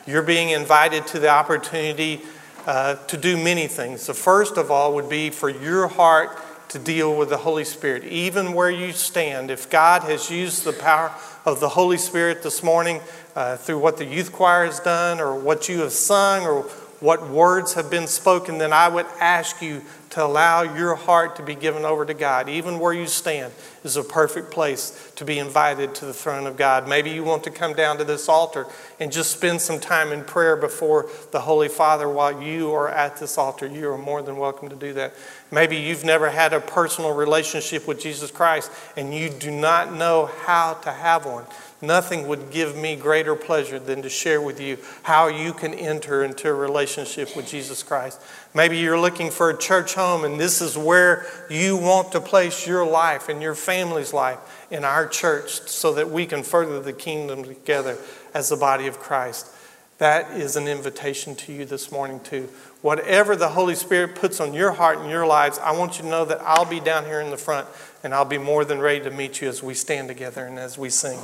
You're 0.06 0.22
being 0.22 0.50
invited 0.50 1.06
to 1.08 1.18
the 1.18 1.28
opportunity 1.28 2.22
uh, 2.66 2.96
to 3.06 3.16
do 3.16 3.36
many 3.36 3.66
things. 3.66 4.06
The 4.06 4.14
first 4.14 4.56
of 4.56 4.70
all 4.70 4.94
would 4.94 5.08
be 5.08 5.30
for 5.30 5.48
your 5.48 5.88
heart 5.88 6.38
to 6.70 6.78
deal 6.78 7.16
with 7.16 7.28
the 7.28 7.36
Holy 7.36 7.64
Spirit, 7.64 8.04
even 8.04 8.52
where 8.52 8.70
you 8.70 8.92
stand. 8.92 9.50
If 9.50 9.70
God 9.70 10.02
has 10.02 10.30
used 10.30 10.64
the 10.64 10.72
power 10.72 11.12
of 11.44 11.60
the 11.60 11.68
Holy 11.68 11.96
Spirit 11.96 12.42
this 12.42 12.62
morning 12.62 13.00
uh, 13.34 13.56
through 13.56 13.78
what 13.78 13.96
the 13.96 14.04
youth 14.04 14.32
choir 14.32 14.66
has 14.66 14.78
done, 14.80 15.20
or 15.20 15.34
what 15.34 15.68
you 15.68 15.80
have 15.80 15.92
sung, 15.92 16.44
or 16.44 16.70
what 17.00 17.28
words 17.28 17.74
have 17.74 17.90
been 17.90 18.06
spoken, 18.06 18.58
then 18.58 18.72
I 18.72 18.88
would 18.88 19.06
ask 19.18 19.60
you 19.62 19.82
to 20.10 20.24
allow 20.24 20.62
your 20.62 20.96
heart 20.96 21.36
to 21.36 21.42
be 21.42 21.54
given 21.54 21.84
over 21.84 22.04
to 22.04 22.12
God. 22.12 22.48
Even 22.48 22.78
where 22.78 22.92
you 22.92 23.06
stand 23.06 23.52
is 23.84 23.96
a 23.96 24.02
perfect 24.02 24.50
place 24.50 25.10
to 25.16 25.24
be 25.24 25.38
invited 25.38 25.94
to 25.94 26.04
the 26.04 26.12
throne 26.12 26.46
of 26.46 26.56
God. 26.56 26.88
Maybe 26.88 27.10
you 27.10 27.22
want 27.22 27.44
to 27.44 27.50
come 27.50 27.74
down 27.74 27.96
to 27.98 28.04
this 28.04 28.28
altar 28.28 28.66
and 28.98 29.12
just 29.12 29.30
spend 29.30 29.60
some 29.60 29.78
time 29.78 30.12
in 30.12 30.24
prayer 30.24 30.56
before 30.56 31.08
the 31.30 31.40
Holy 31.40 31.68
Father 31.68 32.08
while 32.08 32.42
you 32.42 32.72
are 32.72 32.88
at 32.88 33.18
this 33.18 33.38
altar. 33.38 33.66
You 33.66 33.90
are 33.90 33.98
more 33.98 34.20
than 34.20 34.36
welcome 34.36 34.68
to 34.68 34.76
do 34.76 34.92
that. 34.94 35.14
Maybe 35.52 35.76
you've 35.76 36.04
never 36.04 36.28
had 36.28 36.52
a 36.52 36.60
personal 36.60 37.14
relationship 37.14 37.86
with 37.86 38.00
Jesus 38.00 38.32
Christ 38.32 38.70
and 38.96 39.14
you 39.14 39.30
do 39.30 39.52
not 39.52 39.94
know 39.94 40.26
how 40.26 40.74
to 40.74 40.90
have 40.90 41.24
one. 41.24 41.44
Nothing 41.82 42.28
would 42.28 42.50
give 42.50 42.76
me 42.76 42.94
greater 42.94 43.34
pleasure 43.34 43.78
than 43.78 44.02
to 44.02 44.10
share 44.10 44.40
with 44.40 44.60
you 44.60 44.76
how 45.02 45.28
you 45.28 45.54
can 45.54 45.72
enter 45.72 46.22
into 46.22 46.48
a 46.48 46.54
relationship 46.54 47.34
with 47.34 47.48
Jesus 47.48 47.82
Christ. 47.82 48.20
Maybe 48.54 48.76
you're 48.76 49.00
looking 49.00 49.30
for 49.30 49.48
a 49.48 49.56
church 49.56 49.94
home 49.94 50.24
and 50.24 50.38
this 50.38 50.60
is 50.60 50.76
where 50.76 51.26
you 51.48 51.78
want 51.78 52.12
to 52.12 52.20
place 52.20 52.66
your 52.66 52.86
life 52.86 53.30
and 53.30 53.40
your 53.40 53.54
family's 53.54 54.12
life 54.12 54.66
in 54.70 54.84
our 54.84 55.06
church 55.06 55.50
so 55.68 55.94
that 55.94 56.10
we 56.10 56.26
can 56.26 56.42
further 56.42 56.80
the 56.80 56.92
kingdom 56.92 57.44
together 57.44 57.96
as 58.34 58.50
the 58.50 58.56
body 58.56 58.86
of 58.86 58.98
Christ. 58.98 59.50
That 59.96 60.30
is 60.32 60.56
an 60.56 60.66
invitation 60.66 61.34
to 61.36 61.52
you 61.52 61.66
this 61.66 61.92
morning, 61.92 62.20
too. 62.20 62.48
Whatever 62.80 63.36
the 63.36 63.50
Holy 63.50 63.74
Spirit 63.74 64.14
puts 64.14 64.40
on 64.40 64.54
your 64.54 64.72
heart 64.72 64.96
and 64.98 65.10
your 65.10 65.26
lives, 65.26 65.58
I 65.58 65.72
want 65.72 65.98
you 65.98 66.04
to 66.04 66.08
know 66.08 66.24
that 66.24 66.40
I'll 66.40 66.64
be 66.64 66.80
down 66.80 67.04
here 67.04 67.20
in 67.20 67.30
the 67.30 67.36
front 67.36 67.68
and 68.02 68.14
I'll 68.14 68.24
be 68.24 68.38
more 68.38 68.64
than 68.64 68.78
ready 68.78 69.00
to 69.00 69.10
meet 69.10 69.42
you 69.42 69.48
as 69.50 69.62
we 69.62 69.74
stand 69.74 70.08
together 70.08 70.46
and 70.46 70.58
as 70.58 70.78
we 70.78 70.88
sing. 70.88 71.18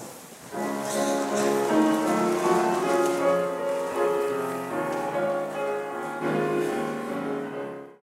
Yeah. 0.57 1.16